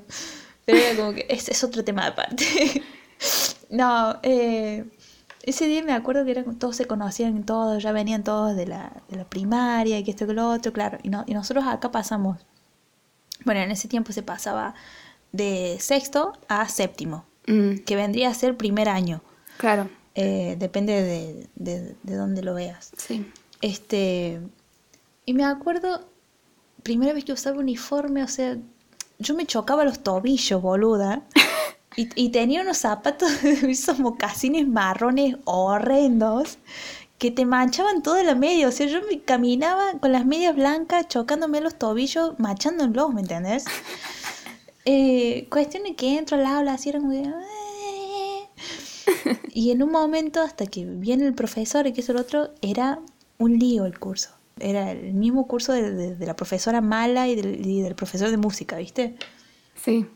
pero 0.64 0.96
como 0.96 1.12
que 1.14 1.26
es, 1.28 1.48
es 1.48 1.62
otro 1.62 1.84
tema 1.84 2.06
aparte. 2.06 2.82
no, 3.70 4.18
eh, 4.22 4.84
ese 5.42 5.66
día 5.66 5.82
me 5.82 5.92
acuerdo 5.92 6.24
que 6.24 6.32
era, 6.32 6.44
todos 6.58 6.76
se 6.76 6.86
conocían, 6.86 7.44
todos, 7.44 7.82
ya 7.82 7.92
venían 7.92 8.24
todos 8.24 8.56
de 8.56 8.66
la, 8.66 8.92
de 9.08 9.16
la 9.16 9.24
primaria 9.24 9.98
y 9.98 10.04
que 10.04 10.10
esto 10.10 10.26
que 10.26 10.34
lo 10.34 10.48
otro, 10.50 10.72
claro. 10.72 10.98
Y, 11.02 11.10
no, 11.10 11.24
y 11.26 11.34
nosotros 11.34 11.64
acá 11.66 11.90
pasamos, 11.90 12.38
bueno, 13.44 13.60
en 13.60 13.70
ese 13.70 13.88
tiempo 13.88 14.12
se 14.12 14.22
pasaba 14.22 14.74
de 15.36 15.76
sexto 15.80 16.32
a 16.48 16.68
séptimo, 16.68 17.24
mm. 17.46 17.78
que 17.78 17.96
vendría 17.96 18.30
a 18.30 18.34
ser 18.34 18.56
primer 18.56 18.88
año. 18.88 19.22
Claro. 19.58 19.88
Eh, 20.14 20.56
depende 20.58 21.02
de, 21.02 21.46
de, 21.54 21.94
de 22.02 22.14
dónde 22.14 22.42
lo 22.42 22.54
veas. 22.54 22.90
Sí. 22.96 23.30
Este, 23.60 24.40
y 25.24 25.34
me 25.34 25.44
acuerdo 25.44 26.06
primera 26.82 27.12
vez 27.12 27.24
que 27.24 27.32
usaba 27.32 27.58
uniforme, 27.58 28.22
o 28.22 28.28
sea, 28.28 28.56
yo 29.18 29.34
me 29.34 29.46
chocaba 29.46 29.84
los 29.84 30.00
tobillos, 30.02 30.62
boluda. 30.62 31.22
Y, 31.98 32.28
tenía 32.28 32.60
unos 32.60 32.76
zapatos, 32.76 33.42
esos 33.44 33.98
mocasines 33.98 34.68
marrones 34.68 35.36
horrendos, 35.44 36.58
que 37.16 37.30
te 37.30 37.46
manchaban 37.46 38.02
toda 38.02 38.22
la 38.22 38.34
media. 38.34 38.68
O 38.68 38.70
sea, 38.70 38.86
yo 38.86 39.00
me 39.08 39.22
caminaba 39.22 39.92
con 39.98 40.12
las 40.12 40.26
medias 40.26 40.54
blancas, 40.54 41.08
chocándome 41.08 41.62
los 41.62 41.76
tobillos, 41.76 42.38
machándolos, 42.38 43.14
¿me 43.14 43.22
entendés? 43.22 43.64
Eh, 44.88 45.48
cuestión 45.50 45.82
de 45.82 45.96
que 45.96 46.16
entro 46.16 46.38
al 46.38 46.46
aula, 46.46 46.74
así 46.74 46.90
era 46.90 47.00
como 47.00 47.12
Y 49.52 49.72
en 49.72 49.82
un 49.82 49.90
momento, 49.90 50.40
hasta 50.40 50.66
que 50.66 50.84
viene 50.84 51.26
el 51.26 51.34
profesor 51.34 51.86
y 51.88 51.92
que 51.92 52.02
es 52.02 52.08
el 52.08 52.16
otro, 52.16 52.50
era 52.62 53.00
un 53.38 53.58
lío 53.58 53.84
el 53.84 53.98
curso. 53.98 54.30
Era 54.60 54.92
el 54.92 55.12
mismo 55.12 55.48
curso 55.48 55.72
de, 55.72 56.16
la 56.20 56.36
profesora 56.36 56.80
mala 56.80 57.26
y 57.26 57.34
del, 57.34 57.94
profesor 57.96 58.30
de 58.30 58.36
música, 58.36 58.76
¿viste? 58.76 59.16
Sí. 59.74 60.06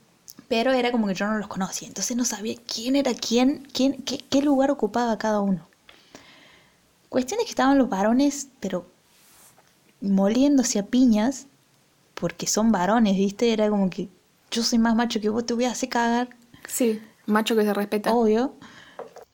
Pero 0.46 0.72
era 0.72 0.92
como 0.92 1.08
que 1.08 1.14
yo 1.14 1.26
no 1.26 1.36
los 1.38 1.48
conocía, 1.48 1.88
entonces 1.88 2.16
no 2.16 2.24
sabía 2.24 2.54
quién 2.66 2.94
era 2.94 3.12
quién, 3.12 3.66
quién 3.72 4.02
qué, 4.02 4.42
lugar 4.42 4.70
ocupaba 4.70 5.18
cada 5.18 5.40
uno. 5.40 5.68
Cuestión 7.08 7.40
es 7.40 7.46
que 7.46 7.50
estaban 7.50 7.76
los 7.76 7.88
varones, 7.88 8.48
pero 8.60 8.86
moliéndose 10.00 10.78
a 10.78 10.86
piñas, 10.86 11.46
porque 12.14 12.46
son 12.46 12.72
varones, 12.72 13.16
¿viste? 13.16 13.52
Era 13.52 13.68
como 13.68 13.90
que 13.90 14.08
yo 14.50 14.62
soy 14.62 14.78
más 14.78 14.94
macho 14.94 15.20
que 15.20 15.28
vos, 15.28 15.44
te 15.46 15.54
voy 15.54 15.64
a 15.64 15.70
hacer 15.72 15.88
cagar. 15.88 16.30
Sí, 16.68 17.00
macho 17.26 17.54
que 17.56 17.62
se 17.62 17.74
respeta. 17.74 18.12
Obvio. 18.14 18.54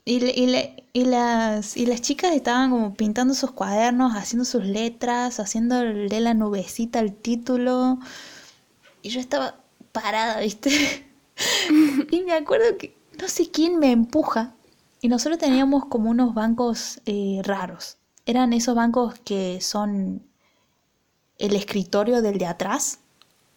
Y, 0.04 0.20
le- 0.20 0.32
y, 0.36 0.46
le- 0.46 0.84
y 0.92 1.04
las, 1.04 1.76
y 1.76 1.86
las 1.86 2.00
chicas 2.00 2.32
estaban 2.32 2.70
como 2.70 2.94
pintando 2.94 3.34
sus 3.34 3.50
cuadernos, 3.50 4.12
haciendo 4.14 4.44
sus 4.44 4.64
letras, 4.64 5.40
haciéndole 5.40 6.20
la 6.20 6.32
nubecita 6.34 7.00
al 7.00 7.12
título. 7.12 7.98
Y 9.02 9.08
yo 9.08 9.18
estaba 9.20 9.56
parada, 9.92 10.40
¿viste? 10.40 10.70
y 12.10 12.22
me 12.22 12.32
acuerdo 12.34 12.76
que 12.78 12.96
no 13.20 13.28
sé 13.28 13.50
quién 13.50 13.78
me 13.78 13.90
empuja. 13.90 14.54
Y 15.00 15.08
nosotros 15.08 15.38
teníamos 15.38 15.86
como 15.86 16.10
unos 16.10 16.34
bancos 16.34 17.00
eh, 17.06 17.40
raros. 17.44 17.98
Eran 18.26 18.52
esos 18.52 18.74
bancos 18.74 19.14
que 19.24 19.60
son 19.60 20.22
el 21.38 21.54
escritorio 21.54 22.22
del 22.22 22.38
de 22.38 22.46
atrás. 22.46 23.00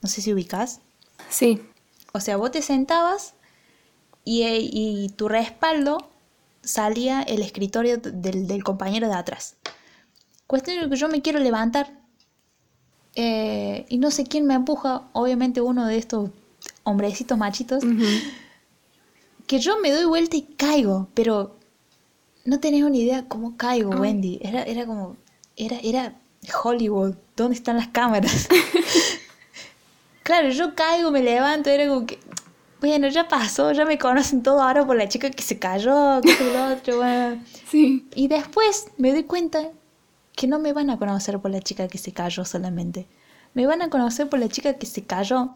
No 0.01 0.09
sé 0.09 0.21
si 0.21 0.33
ubicás. 0.33 0.81
Sí, 1.29 1.61
O 2.13 2.19
sea, 2.19 2.37
vos 2.37 2.51
te 2.51 2.61
sentabas 2.61 3.33
y, 4.23 4.43
y 4.45 5.09
tu 5.09 5.27
respaldo 5.27 6.09
salía 6.61 7.21
el 7.21 7.41
escritorio 7.41 7.97
del, 7.97 8.47
del 8.47 8.63
compañero 8.63 9.07
de 9.07 9.15
atrás. 9.15 9.55
Cuestión 10.47 10.81
de 10.81 10.89
que 10.89 10.95
yo 10.95 11.07
me 11.07 11.21
quiero 11.21 11.39
levantar 11.39 11.99
eh, 13.15 13.85
y 13.89 13.97
no 13.97 14.11
sé 14.11 14.23
quién 14.23 14.45
me 14.45 14.53
empuja, 14.53 15.09
obviamente 15.13 15.61
uno 15.61 15.85
de 15.85 15.97
estos 15.97 16.29
hombrecitos 16.83 17.37
machitos, 17.37 17.83
que 19.47 19.59
yo 19.59 19.79
me 19.79 19.91
doy 19.91 20.05
vuelta 20.05 20.37
y 20.37 20.43
caigo, 20.43 21.09
pero 21.13 21.57
no 22.45 22.59
tenés 22.59 22.83
una 22.83 22.97
idea 22.97 23.27
cómo 23.27 23.57
caigo. 23.57 23.91
Wendy. 23.91 24.39
Era, 24.41 24.63
era 24.63 24.85
como, 24.85 25.17
era, 25.57 25.79
era 25.83 26.15
Hollywood, 26.63 27.15
¿dónde 27.35 27.55
están 27.55 27.77
las 27.77 27.89
cámaras? 27.89 28.47
Claro, 30.29 30.49
yo 30.51 30.75
caigo, 30.75 31.09
me 31.09 31.23
levanto, 31.23 31.71
era 31.71 31.87
como 31.87 32.05
que, 32.05 32.19
bueno, 32.79 33.07
ya 33.07 33.27
pasó, 33.27 33.71
ya 33.71 33.83
me 33.83 33.97
conocen 33.97 34.43
todo 34.43 34.61
ahora 34.61 34.85
por 34.85 34.95
la 34.95 35.09
chica 35.09 35.31
que 35.31 35.41
se 35.41 35.57
cayó, 35.57 36.21
que 36.21 36.55
otro, 36.55 36.97
bueno. 36.97 37.43
sí. 37.67 38.07
Y 38.13 38.27
después 38.27 38.91
me 38.97 39.11
doy 39.11 39.23
cuenta 39.23 39.71
que 40.35 40.45
no 40.45 40.59
me 40.59 40.71
van 40.71 40.91
a 40.91 40.99
conocer 40.99 41.39
por 41.39 41.49
la 41.49 41.61
chica 41.61 41.87
que 41.87 41.97
se 41.97 42.11
cayó 42.11 42.45
solamente. 42.45 43.07
Me 43.55 43.65
van 43.65 43.81
a 43.81 43.89
conocer 43.89 44.29
por 44.29 44.37
la 44.37 44.49
chica 44.49 44.75
que 44.75 44.85
se 44.85 45.03
cayó 45.03 45.51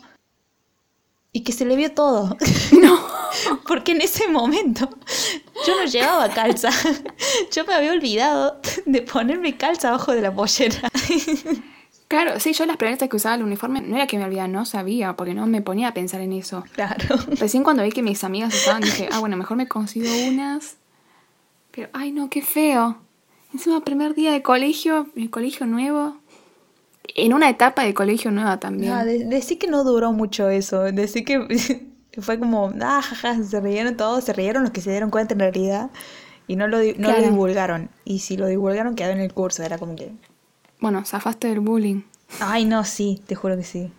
y 1.31 1.41
que 1.41 1.51
se 1.51 1.65
le 1.65 1.75
vio 1.75 1.93
todo. 1.93 2.35
No. 2.81 2.97
Porque 3.67 3.91
en 3.91 4.01
ese 4.01 4.27
momento 4.27 4.89
yo 5.67 5.77
no 5.77 5.85
llevaba 5.85 6.29
calza. 6.29 6.71
Yo 7.51 7.63
me 7.65 7.75
había 7.75 7.91
olvidado 7.91 8.59
de 8.87 9.03
ponerme 9.03 9.55
calza 9.55 9.89
abajo 9.89 10.13
de 10.13 10.21
la 10.21 10.33
pollera. 10.33 10.89
Claro, 12.13 12.39
sí, 12.39 12.53
yo 12.53 12.67
las 12.67 12.77
primeras 12.77 12.99
veces 12.99 13.09
que 13.09 13.15
usaba 13.15 13.33
el 13.33 13.41
uniforme 13.41 13.81
no 13.81 13.95
era 13.95 14.05
que 14.05 14.19
me 14.19 14.23
olvidaba, 14.25 14.47
no 14.47 14.65
sabía, 14.65 15.15
porque 15.15 15.33
no 15.33 15.47
me 15.47 15.63
ponía 15.63 15.87
a 15.87 15.93
pensar 15.95 16.21
en 16.21 16.31
eso. 16.31 16.63
Claro. 16.73 17.15
Recién 17.39 17.63
cuando 17.63 17.81
vi 17.81 17.89
que 17.91 18.03
mis 18.03 18.23
amigas 18.23 18.53
usaban 18.53 18.83
dije, 18.83 19.09
ah, 19.11 19.17
bueno, 19.17 19.35
mejor 19.35 19.57
me 19.57 19.67
consigo 19.67 20.07
unas. 20.27 20.77
Pero, 21.71 21.89
ay, 21.91 22.11
no, 22.11 22.29
qué 22.29 22.43
feo. 22.43 22.99
Encima, 23.51 23.83
primer 23.83 24.13
día 24.13 24.31
de 24.31 24.43
colegio, 24.43 25.07
el 25.15 25.31
colegio 25.31 25.65
nuevo. 25.65 26.17
En 27.15 27.33
una 27.33 27.49
etapa 27.49 27.83
de 27.83 27.95
colegio 27.95 28.29
nueva 28.29 28.59
también. 28.59 28.93
No, 28.93 29.03
de- 29.03 29.25
decí 29.25 29.55
que 29.55 29.65
no 29.65 29.83
duró 29.83 30.11
mucho 30.11 30.49
eso. 30.49 30.83
Decí 30.83 31.23
que 31.23 31.47
fue 32.21 32.37
como, 32.37 32.71
ah, 32.79 33.01
jaja, 33.01 33.43
se 33.43 33.59
rieron 33.59 33.97
todos, 33.97 34.23
se 34.23 34.33
rieron 34.33 34.61
los 34.61 34.71
que 34.71 34.81
se 34.81 34.91
dieron 34.91 35.09
cuenta 35.09 35.33
en 35.33 35.39
realidad. 35.39 35.89
Y 36.47 36.57
no 36.57 36.67
lo, 36.67 36.77
no 36.77 37.11
lo 37.11 37.21
divulgaron. 37.23 37.89
Y 38.05 38.19
si 38.19 38.37
lo 38.37 38.45
divulgaron, 38.45 38.93
quedó 38.93 39.09
en 39.09 39.19
el 39.19 39.33
curso. 39.33 39.63
Era 39.63 39.79
como 39.79 39.95
que, 39.95 40.11
Bueno, 40.83 41.05
zafaste 41.05 41.47
del 41.47 41.61
bullying. 41.61 42.01
ay, 42.41 42.65
no, 42.65 42.83
sí, 42.83 43.21
te 43.25 43.35
juro 43.35 43.55
que 43.55 43.63
sí. 43.63 43.89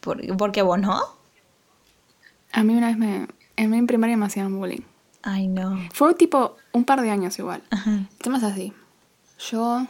¿Por, 0.00 0.36
porque 0.36 0.60
vos 0.62 0.76
no? 0.80 1.00
A 2.50 2.64
mí 2.64 2.74
una 2.74 2.88
vez 2.88 2.98
me... 2.98 3.28
En 3.54 3.70
mi 3.70 3.80
primaria 3.82 4.16
me 4.16 4.26
hacían 4.26 4.58
bullying. 4.58 4.80
Ay, 5.22 5.46
no. 5.46 5.78
Fue 5.92 6.12
tipo 6.14 6.56
un 6.72 6.84
par 6.84 7.02
de 7.02 7.10
años 7.10 7.38
igual. 7.38 7.62
Ajá. 7.70 7.92
El 7.92 8.08
tema 8.18 8.38
es 8.38 8.42
así. 8.42 8.72
Yo, 9.48 9.86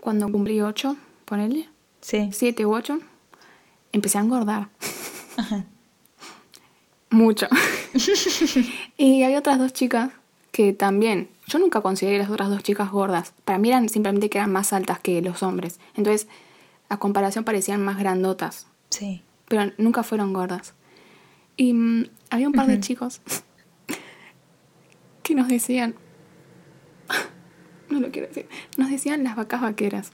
cuando 0.00 0.30
cumplí 0.30 0.60
ocho, 0.60 0.98
ponele, 1.24 1.66
Sí. 2.02 2.28
siete 2.34 2.66
u 2.66 2.74
ocho, 2.74 2.98
empecé 3.90 4.18
a 4.18 4.20
engordar. 4.20 4.68
Ajá. 5.38 5.64
Mucho. 7.08 7.48
y 8.98 9.22
había 9.22 9.38
otras 9.38 9.58
dos 9.58 9.72
chicas 9.72 10.10
que 10.54 10.72
también, 10.72 11.28
yo 11.48 11.58
nunca 11.58 11.80
consideré 11.80 12.16
las 12.16 12.30
otras 12.30 12.48
dos 12.48 12.62
chicas 12.62 12.92
gordas. 12.92 13.34
Para 13.44 13.58
mí 13.58 13.70
eran 13.70 13.88
simplemente 13.88 14.30
que 14.30 14.38
eran 14.38 14.52
más 14.52 14.72
altas 14.72 15.00
que 15.00 15.20
los 15.20 15.42
hombres. 15.42 15.80
Entonces, 15.96 16.28
a 16.88 16.96
comparación 16.98 17.42
parecían 17.44 17.84
más 17.84 17.98
grandotas, 17.98 18.68
Sí. 18.90 19.20
pero 19.48 19.72
nunca 19.78 20.04
fueron 20.04 20.32
gordas. 20.32 20.74
Y 21.56 21.72
mm, 21.72 22.04
había 22.30 22.46
un 22.46 22.52
par 22.52 22.68
de 22.68 22.78
chicos 22.78 23.20
que 25.24 25.34
nos 25.34 25.48
decían, 25.48 25.96
no 27.88 27.98
lo 27.98 28.12
quiero 28.12 28.28
decir, 28.28 28.46
nos 28.76 28.90
decían 28.90 29.24
las 29.24 29.34
vacas 29.34 29.60
vaqueras. 29.60 30.12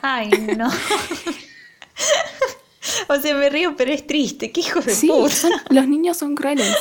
Ay, 0.00 0.30
no. 0.56 0.68
o 3.08 3.20
sea, 3.20 3.34
me 3.36 3.50
río, 3.50 3.76
pero 3.76 3.92
es 3.92 4.06
triste. 4.06 4.52
Qué 4.52 4.62
hijo 4.62 4.80
de 4.80 4.94
Sí, 4.94 5.08
puta. 5.08 5.34
son- 5.34 5.52
los 5.68 5.86
niños 5.86 6.16
son 6.16 6.34
crueles. 6.34 6.74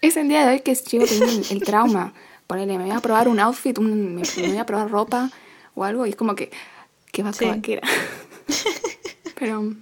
Es 0.00 0.16
el 0.16 0.28
día 0.28 0.46
de 0.46 0.52
hoy 0.54 0.60
que 0.60 0.74
sigo 0.74 1.04
teniendo 1.04 1.42
el, 1.50 1.62
trauma. 1.64 2.12
Ponele, 2.46 2.78
me 2.78 2.84
voy 2.84 2.92
a 2.94 3.00
probar 3.00 3.28
un 3.28 3.40
outfit, 3.40 3.78
un- 3.78 4.14
me, 4.14 4.22
me 4.36 4.46
voy 4.48 4.56
a 4.56 4.64
probar 4.66 4.90
ropa 4.90 5.30
o 5.74 5.84
algo 5.84 6.06
y 6.06 6.10
es 6.10 6.16
como 6.16 6.34
que, 6.34 6.50
qué 7.12 7.22
vaca 7.22 7.38
Sí. 7.38 7.46
vaquera. 7.46 7.82
Pero, 9.38 9.74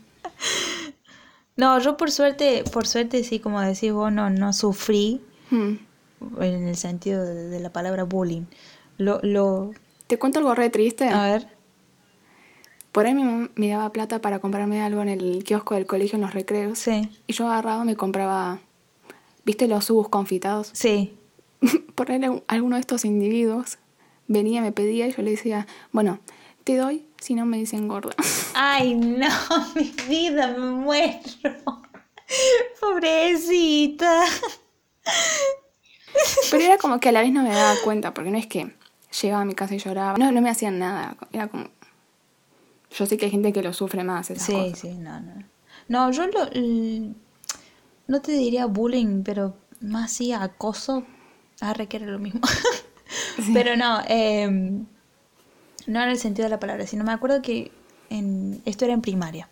No, 1.57 1.79
yo 1.79 1.97
por 1.97 2.11
suerte, 2.11 2.65
por 2.71 2.87
suerte 2.87 3.25
sí, 3.25 3.39
como 3.41 3.61
decís 3.61 3.93
vos, 3.93 4.13
no, 4.13 4.29
no 4.31 4.53
sufrí 4.53 5.23
hmm, 5.51 5.73
en 6.41 6.69
el 6.69 6.77
sentido 6.77 7.25
de, 7.25 7.35
de 7.49 7.61
la 7.61 7.71
palabra 7.73 8.05
bullying. 8.05 8.43
Lo, 8.99 9.21
lo, 9.23 9.73
te 10.07 10.19
cuento 10.19 10.39
algo 10.39 10.55
re 10.55 10.69
triste. 10.71 11.09
a 11.09 11.23
ver, 11.25 11.49
Por 12.93 13.07
ahí 13.07 13.15
mi 13.15 13.23
mamá 13.25 13.49
me 13.55 13.69
daba 13.69 13.91
plata 13.93 14.21
para 14.21 14.39
comprarme 14.39 14.83
algo 14.83 15.01
en 15.03 15.09
el 15.09 15.45
kiosco 15.45 15.75
del 15.75 15.87
colegio 15.87 16.17
en 16.17 16.23
los 16.23 16.35
recreos. 16.35 16.79
sí, 16.79 17.09
Y 17.27 17.33
yo 17.33 17.47
agarraba, 17.47 17.85
me 17.85 17.97
compraba, 17.97 18.59
¿viste 19.47 19.67
los 19.69 19.87
subos 19.87 20.11
confitados? 20.11 20.71
sí, 20.75 21.17
Por 21.95 22.11
ahí 22.13 22.21
alguno 22.49 22.77
de 22.77 22.81
estos 22.81 23.07
individuos 23.07 23.79
venía, 24.29 24.61
me 24.61 24.73
pedía 24.73 25.07
y 25.07 25.13
yo 25.13 25.23
le 25.23 25.31
decía, 25.31 25.67
bueno, 25.93 26.19
te 26.65 26.77
doy 26.77 27.07
si 27.19 27.35
no 27.35 27.47
me 27.47 27.57
dicen 27.57 27.89
gorda. 27.89 28.15
Ay, 28.55 28.95
no, 28.95 29.29
mi 29.75 29.95
vida, 30.07 30.49
me 30.49 30.71
muero. 30.73 31.23
Pobrecita. 32.81 34.25
Pero 36.51 36.63
era 36.63 36.79
como 36.79 36.99
que 37.01 37.09
a 37.09 37.13
la 37.13 37.21
vez 37.23 37.33
no 37.33 37.43
me 37.43 37.51
daba 37.51 37.75
cuenta, 37.85 38.13
porque 38.15 38.31
no 38.31 38.39
es 38.39 38.47
que 38.47 38.75
llegaba 39.23 39.43
a 39.43 39.45
mi 39.45 39.55
casa 39.55 39.75
y 39.75 39.79
lloraba. 39.79 40.19
No, 40.19 40.33
no 40.33 40.41
me 40.43 40.51
hacían 40.51 40.79
nada. 40.79 41.17
Era 41.33 41.49
como. 41.49 41.69
Yo 42.91 43.07
sé 43.07 43.17
que 43.17 43.27
hay 43.27 43.31
gente 43.31 43.53
que 43.53 43.63
lo 43.63 43.73
sufre 43.73 44.05
más, 44.05 44.31
esas 44.31 44.45
Sí, 44.47 44.53
cosas. 44.53 44.79
sí, 44.79 44.89
no, 44.95 45.21
no. 45.21 45.35
No, 45.89 46.11
yo 46.11 46.27
lo, 46.27 46.47
no 48.07 48.21
te 48.21 48.33
diría 48.33 48.67
bullying, 48.67 49.23
pero 49.23 49.55
más 49.81 50.13
sí 50.13 50.33
acoso. 50.33 51.05
Ah, 51.61 51.75
requiere 51.75 52.07
lo 52.07 52.19
mismo. 52.19 52.41
Sí. 53.37 53.53
Pero 53.53 53.77
no, 53.77 54.01
eh, 54.09 54.49
no 55.87 56.03
en 56.03 56.09
el 56.09 56.19
sentido 56.19 56.45
de 56.47 56.51
la 56.51 56.59
palabra, 56.59 56.87
sino 56.87 57.05
me 57.05 57.13
acuerdo 57.13 57.41
que 57.43 57.71
en, 58.11 58.61
esto 58.65 58.85
era 58.85 58.95
en 58.95 59.03
primaria. 59.03 59.49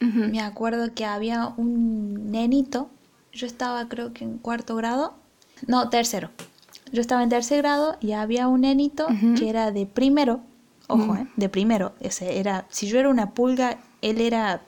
Me 0.00 0.40
acuerdo 0.40 0.92
que 0.94 1.06
había 1.06 1.54
un 1.56 2.30
nenito, 2.30 2.90
yo 3.32 3.46
estaba 3.46 3.88
creo 3.88 4.12
que 4.12 4.24
en 4.24 4.38
cuarto 4.38 4.76
grado, 4.76 5.14
no, 5.66 5.88
tercero. 5.88 6.30
Yo 6.92 7.00
estaba 7.00 7.22
en 7.22 7.30
tercer 7.30 7.58
grado 7.58 7.96
y 8.00 8.12
había 8.12 8.48
un 8.48 8.62
nenito 8.62 9.06
que 9.38 9.48
era 9.48 9.70
de 9.70 9.86
primero, 9.86 10.40
ojo, 10.88 11.14
eh, 11.14 11.26
de 11.36 11.48
primero, 11.48 11.94
ese 12.00 12.38
era, 12.38 12.66
si 12.68 12.88
yo 12.88 12.98
era 12.98 13.08
una 13.08 13.30
pulga, 13.32 13.78
él 14.02 14.20
era 14.20 14.62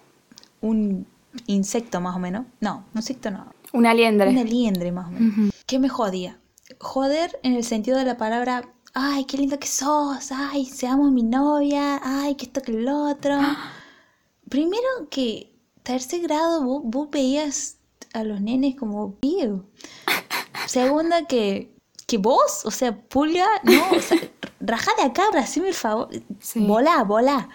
un 0.61 1.07
insecto 1.47 2.01
más 2.01 2.17
o 2.17 2.19
menos. 2.19 2.47
No, 2.61 2.85
un 2.93 2.99
insecto 2.99 3.31
no, 3.31 3.53
Una 3.73 3.95
liendre. 3.95 4.29
una 4.31 4.45
liendre 4.45 4.93
más 4.93 5.09
o 5.09 5.11
menos. 5.11 5.33
Ujú. 5.39 5.51
¿Qué 5.67 5.79
me 5.79 5.89
jodía? 5.89 6.39
Joder 6.81 7.39
en 7.43 7.55
el 7.55 7.65
sentido 7.65 7.97
de 7.99 8.05
la 8.05 8.17
palabra, 8.17 8.69
ay, 8.95 9.25
qué 9.25 9.37
lindo 9.39 9.59
que 9.59 9.67
sos, 9.69 10.31
ay, 10.33 10.65
seamos 10.67 11.11
mi 11.13 11.23
novia, 11.23 12.01
ay, 12.03 12.35
que 12.35 12.47
esto 12.47 12.61
que 12.63 12.73
el 12.73 12.89
otro. 12.89 13.39
Primero 14.49 14.87
que 15.11 15.55
tercer 15.83 16.21
grado 16.23 16.63
vos, 16.65 16.83
vos 16.85 17.09
veías 17.11 17.77
a 18.15 18.25
los 18.25 18.41
nenes 18.41 18.77
como 18.77 19.17
"Ew". 19.21 19.65
Segunda 20.67 21.27
que, 21.27 21.75
que 22.07 22.19
vos, 22.19 22.65
o 22.65 22.71
sea, 22.71 22.99
pulga, 22.99 23.47
no, 23.65 23.91
o 23.97 24.01
sea, 24.01 24.19
rajá 24.61 24.91
de 24.99 25.05
acá, 25.05 25.25
haceme 25.35 25.69
el 25.69 25.75
favor, 25.75 26.09
Sí. 26.41 26.61
volá, 26.67 27.03
volá. 27.05 27.49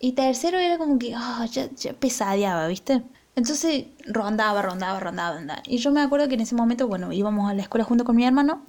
Y 0.00 0.12
tercero 0.12 0.58
era 0.58 0.78
como 0.78 0.98
que, 0.98 1.14
ah, 1.16 1.46
ya, 1.50 1.68
ya 1.74 1.92
pesadeaba, 1.92 2.66
¿viste? 2.68 3.02
Entonces 3.34 3.86
rondaba, 4.06 4.62
rondaba, 4.62 5.00
rondaba, 5.00 5.36
rondaba. 5.36 5.62
Y 5.66 5.78
yo 5.78 5.90
me 5.92 6.00
acuerdo 6.00 6.28
que 6.28 6.34
en 6.34 6.40
ese 6.40 6.54
momento, 6.54 6.88
bueno, 6.88 7.12
íbamos 7.12 7.50
a 7.50 7.54
la 7.54 7.62
escuela 7.62 7.84
junto 7.84 8.04
con 8.04 8.16
mi 8.16 8.24
hermano 8.24 8.64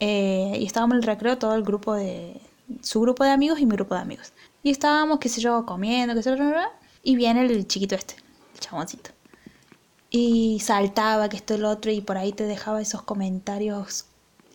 eh, 0.00 0.56
y 0.60 0.66
estábamos 0.66 0.94
en 0.94 0.98
el 0.98 1.02
recreo 1.04 1.38
todo 1.38 1.54
el 1.54 1.62
grupo 1.62 1.94
de... 1.94 2.40
Su 2.82 3.00
grupo 3.00 3.24
de 3.24 3.30
amigos 3.30 3.60
y 3.60 3.66
mi 3.66 3.72
grupo 3.72 3.94
de 3.94 4.02
amigos. 4.02 4.32
Y 4.62 4.70
estábamos, 4.70 5.20
qué 5.20 5.28
sé 5.28 5.40
yo, 5.40 5.64
comiendo, 5.64 6.14
qué 6.14 6.22
sé 6.22 6.36
yo, 6.36 6.44
y 7.02 7.16
viene 7.16 7.46
el 7.46 7.66
chiquito 7.66 7.94
este, 7.94 8.16
el 8.54 8.60
chaboncito. 8.60 9.10
Y 10.10 10.60
saltaba, 10.60 11.28
que 11.28 11.36
esto 11.36 11.54
y 11.54 11.58
lo 11.58 11.70
otro, 11.70 11.90
y 11.90 12.00
por 12.00 12.18
ahí 12.18 12.32
te 12.32 12.44
dejaba 12.44 12.82
esos 12.82 13.02
comentarios 13.02 14.06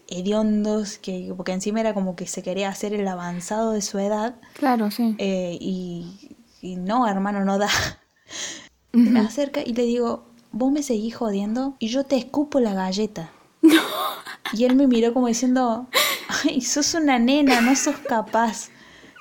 hediondos, 0.07 0.97
que, 0.97 1.33
porque 1.35 1.51
encima 1.51 1.79
era 1.79 1.93
como 1.93 2.15
que 2.15 2.27
se 2.27 2.43
quería 2.43 2.69
hacer 2.69 2.93
el 2.93 3.07
avanzado 3.07 3.71
de 3.71 3.81
su 3.81 3.99
edad. 3.99 4.35
Claro, 4.53 4.91
sí. 4.91 5.15
Eh, 5.17 5.57
y, 5.59 6.37
y 6.61 6.75
no, 6.75 7.07
hermano, 7.07 7.43
no 7.45 7.57
da. 7.57 7.69
Me 8.91 9.19
acerca 9.19 9.61
y 9.61 9.73
le 9.73 9.83
digo, 9.83 10.25
vos 10.51 10.71
me 10.71 10.83
seguís 10.83 11.15
jodiendo 11.15 11.75
y 11.79 11.87
yo 11.87 12.03
te 12.03 12.15
escupo 12.15 12.59
la 12.59 12.73
galleta. 12.73 13.31
Y 14.51 14.65
él 14.65 14.75
me 14.75 14.85
miró 14.85 15.13
como 15.13 15.27
diciendo, 15.27 15.87
ay, 16.45 16.61
sos 16.61 16.93
una 16.93 17.17
nena, 17.17 17.59
no 17.61 17.75
sos 17.75 17.95
capaz. 17.97 18.69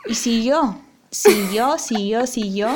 Y 0.07 0.15
siguió, 0.15 0.79
siguió, 1.11 1.79
siguió, 1.79 2.27
siguió. 2.27 2.69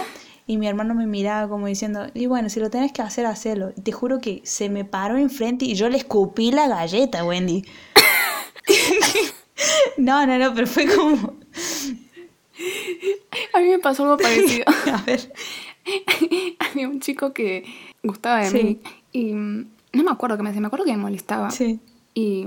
Y 0.46 0.56
mi 0.56 0.66
hermano 0.66 0.94
me 0.94 1.06
miraba 1.06 1.48
como 1.48 1.66
diciendo, 1.66 2.06
y 2.14 2.26
bueno, 2.26 2.48
si 2.48 2.60
lo 2.60 2.70
tenés 2.70 2.92
que 2.92 3.02
hacer, 3.02 3.26
hacelo. 3.26 3.72
Y 3.76 3.82
te 3.82 3.92
juro 3.92 4.20
que 4.20 4.40
se 4.44 4.70
me 4.70 4.86
paró 4.86 5.18
enfrente 5.18 5.66
y 5.66 5.74
yo 5.74 5.90
le 5.90 5.98
escupí 5.98 6.50
la 6.50 6.66
galleta, 6.66 7.24
Wendy. 7.24 7.64
No, 9.96 10.26
no, 10.26 10.38
no, 10.38 10.54
pero 10.54 10.66
fue 10.66 10.86
como... 10.94 11.34
A 13.52 13.60
mí 13.60 13.68
me 13.68 13.78
pasó 13.78 14.04
algo 14.04 14.16
parecido. 14.16 14.64
A 14.92 15.02
ver. 15.02 15.32
Había 16.58 16.88
un 16.88 17.00
chico 17.00 17.32
que 17.32 17.64
gustaba 18.02 18.40
de 18.40 18.50
Sí. 18.50 18.62
mí 18.62 18.80
y 19.12 19.32
no 19.32 20.02
me 20.04 20.10
acuerdo 20.10 20.36
qué 20.36 20.42
me 20.42 20.50
hacía, 20.50 20.60
me 20.60 20.66
acuerdo 20.66 20.84
que 20.84 20.92
me 20.92 20.98
molestaba. 20.98 21.50
Sí. 21.50 21.80
Y 22.14 22.46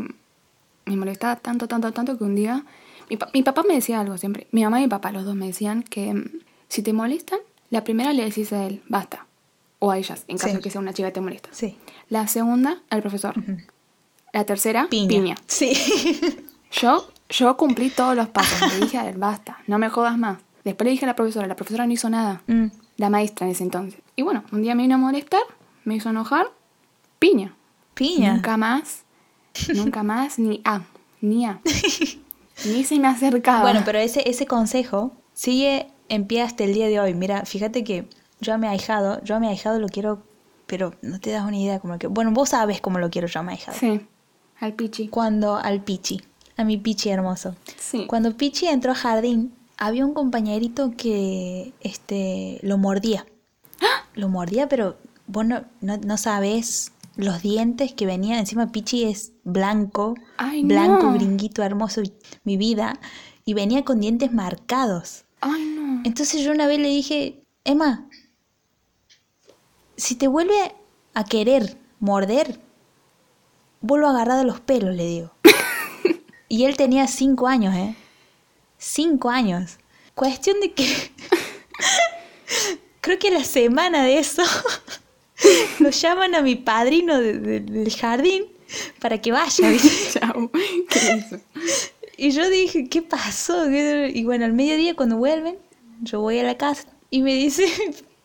me 0.85 0.95
molestaba 0.97 1.35
tanto, 1.35 1.67
tanto, 1.67 1.91
tanto 1.91 2.17
que 2.17 2.23
un 2.23 2.35
día 2.35 2.65
mi, 3.09 3.17
pa- 3.17 3.29
mi 3.33 3.43
papá 3.43 3.63
me 3.67 3.75
decía 3.75 3.99
algo 3.99 4.17
siempre. 4.17 4.47
Mi 4.51 4.63
mamá 4.63 4.79
y 4.79 4.83
mi 4.83 4.89
papá, 4.89 5.11
los 5.11 5.25
dos 5.25 5.35
me 5.35 5.47
decían 5.47 5.83
que 5.83 6.13
mm, 6.13 6.39
si 6.67 6.81
te 6.83 6.93
molestan, 6.93 7.39
la 7.69 7.83
primera 7.83 8.13
le 8.13 8.23
decís 8.25 8.51
a 8.53 8.65
él, 8.65 8.81
basta. 8.87 9.25
O 9.79 9.91
a 9.91 9.97
ellas, 9.97 10.25
en 10.27 10.37
caso 10.37 10.49
Sí. 10.49 10.55
de 10.57 10.61
que 10.61 10.69
sea 10.69 10.81
una 10.81 10.93
chica 10.93 11.07
que 11.09 11.13
te 11.13 11.21
molesta. 11.21 11.49
Sí. 11.51 11.77
La 12.09 12.27
segunda, 12.27 12.81
al 12.89 13.01
profesor. 13.01 13.35
La 14.33 14.43
tercera, 14.45 14.87
Piña. 14.89 15.07
piña. 15.07 15.35
Sí. 15.47 15.73
Yo, 16.71 17.07
yo 17.29 17.57
cumplí 17.57 17.89
todos 17.89 18.15
los 18.15 18.27
pasos. 18.29 18.71
Le 18.73 18.81
dije 18.85 18.97
a 18.99 19.09
él, 19.09 19.17
basta, 19.17 19.57
no 19.65 19.79
me 19.79 19.89
jodas 19.89 20.17
más. 20.19 20.37
Después 20.63 20.85
le 20.85 20.91
dije 20.91 21.05
a 21.05 21.07
la 21.07 21.15
profesora, 21.15 21.47
la 21.47 21.55
profesora 21.55 21.87
no 21.87 21.93
hizo 21.93 22.09
nada. 22.11 22.43
Mm. 22.45 22.67
La 22.97 23.09
maestra 23.09 23.47
en 23.47 23.53
ese 23.53 23.63
entonces. 23.63 23.99
Y 24.15 24.21
bueno, 24.21 24.43
un 24.51 24.61
día 24.61 24.75
me 24.75 24.83
vino 24.83 24.95
a 24.95 24.97
molestar, 24.99 25.41
me 25.83 25.95
hizo 25.95 26.09
enojar, 26.09 26.47
piña. 27.17 27.55
Piña. 27.95 28.33
Nunca 28.33 28.55
más, 28.55 29.03
nunca 29.73 30.03
más, 30.03 30.37
ni 30.37 30.61
a, 30.63 30.83
ni 31.21 31.45
a. 31.45 31.59
Ni 32.65 32.83
se 32.83 32.99
me 32.99 33.07
acercaba. 33.07 33.61
Bueno, 33.61 33.81
pero 33.85 33.99
ese, 33.99 34.29
ese 34.29 34.45
consejo 34.45 35.13
sigue 35.33 35.87
en 36.09 36.27
pie 36.27 36.41
hasta 36.41 36.65
el 36.65 36.73
día 36.73 36.87
de 36.87 36.99
hoy. 36.99 37.13
Mira, 37.13 37.45
fíjate 37.45 37.83
que 37.85 38.07
yo 38.41 38.53
a 38.53 38.57
mi 38.57 38.67
ahijado, 38.67 39.23
yo 39.23 39.37
a 39.37 39.39
mi 39.39 39.47
ahijado 39.47 39.79
lo 39.79 39.87
quiero, 39.87 40.21
pero 40.65 40.93
no 41.01 41.19
te 41.21 41.31
das 41.31 41.45
una 41.47 41.57
idea 41.57 41.79
como 41.79 41.97
que... 41.97 42.07
Bueno, 42.07 42.31
vos 42.31 42.49
sabes 42.49 42.81
cómo 42.81 42.99
lo 42.99 43.09
quiero 43.09 43.27
yo 43.27 43.39
a 43.39 43.43
mi 43.43 43.53
ahijado. 43.53 43.77
Sí, 43.77 44.01
al 44.59 44.73
pichi. 44.73 45.07
Cuando 45.07 45.55
al 45.55 45.83
Pichi, 45.83 46.21
a 46.57 46.63
mi 46.63 46.77
Pichi 46.77 47.09
hermoso. 47.09 47.55
Sí. 47.77 48.05
Cuando 48.07 48.35
Pichi 48.35 48.67
entró 48.67 48.91
a 48.91 48.95
jardín, 48.95 49.53
había 49.77 50.05
un 50.05 50.13
compañerito 50.13 50.91
que 50.95 51.73
este, 51.79 52.59
lo 52.61 52.77
mordía. 52.77 53.25
Lo 54.15 54.27
mordía, 54.27 54.67
pero 54.67 54.97
vos 55.27 55.45
no, 55.45 55.63
no, 55.79 55.97
no 55.97 56.17
sabés 56.17 56.91
los 57.15 57.41
dientes 57.41 57.93
que 57.93 58.05
venía. 58.05 58.39
Encima 58.39 58.71
Pichi 58.71 59.05
es 59.05 59.31
blanco, 59.43 60.15
Ay, 60.37 60.63
blanco, 60.63 61.03
no. 61.03 61.13
gringuito, 61.13 61.63
hermoso, 61.63 62.01
mi 62.43 62.57
vida. 62.57 62.99
Y 63.45 63.53
venía 63.53 63.85
con 63.85 64.01
dientes 64.01 64.33
marcados. 64.33 65.23
Ay, 65.41 65.63
no. 65.65 66.01
Entonces 66.03 66.41
yo 66.43 66.51
una 66.51 66.67
vez 66.67 66.79
le 66.79 66.89
dije, 66.89 67.43
Emma, 67.63 68.09
si 69.95 70.15
te 70.15 70.27
vuelve 70.27 70.75
a 71.13 71.23
querer 71.23 71.77
morder, 71.99 72.59
vuelvo 73.81 74.07
a 74.07 74.11
agarrar 74.11 74.37
de 74.39 74.45
los 74.45 74.59
pelos, 74.59 74.95
le 74.95 75.05
digo. 75.05 75.31
y 76.49 76.65
él 76.65 76.75
tenía 76.77 77.07
cinco 77.07 77.47
años, 77.47 77.75
¿eh? 77.75 77.95
Cinco 78.77 79.29
años. 79.29 79.77
Cuestión 80.15 80.59
de 80.59 80.71
que... 80.73 80.85
Creo 83.01 83.17
que 83.19 83.31
la 83.31 83.43
semana 83.43 84.03
de 84.03 84.19
eso 84.19 84.43
lo 85.79 85.89
llaman 85.89 86.35
a 86.35 86.41
mi 86.41 86.55
padrino 86.55 87.19
de- 87.19 87.37
de- 87.39 87.59
del 87.61 87.95
jardín 87.95 88.45
para 88.99 89.19
que 89.21 89.31
vaya. 89.31 89.71
Chao. 90.13 90.51
¿Qué 90.89 90.99
hizo? 91.17 91.39
Y 92.17 92.31
yo 92.31 92.49
dije, 92.49 92.89
¿qué 92.89 93.01
pasó? 93.01 93.63
¿Qué- 93.69 94.11
Y 94.13 94.23
bueno, 94.25 94.45
al 94.45 94.53
mediodía 94.53 94.95
cuando 94.95 95.15
vuelven, 95.17 95.57
yo 96.01 96.19
voy 96.19 96.39
a 96.39 96.43
la 96.43 96.57
casa 96.57 96.87
y 97.09 97.21
me 97.21 97.33
dice, 97.33 97.65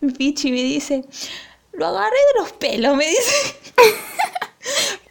mi 0.01 0.13
Pichi 0.13 0.51
me 0.51 0.63
dice, 0.65 1.05
lo 1.73 1.87
agarré 1.87 2.17
de 2.35 2.41
los 2.41 2.53
pelos, 2.53 2.97
me 2.97 3.07
dice. 3.09 3.55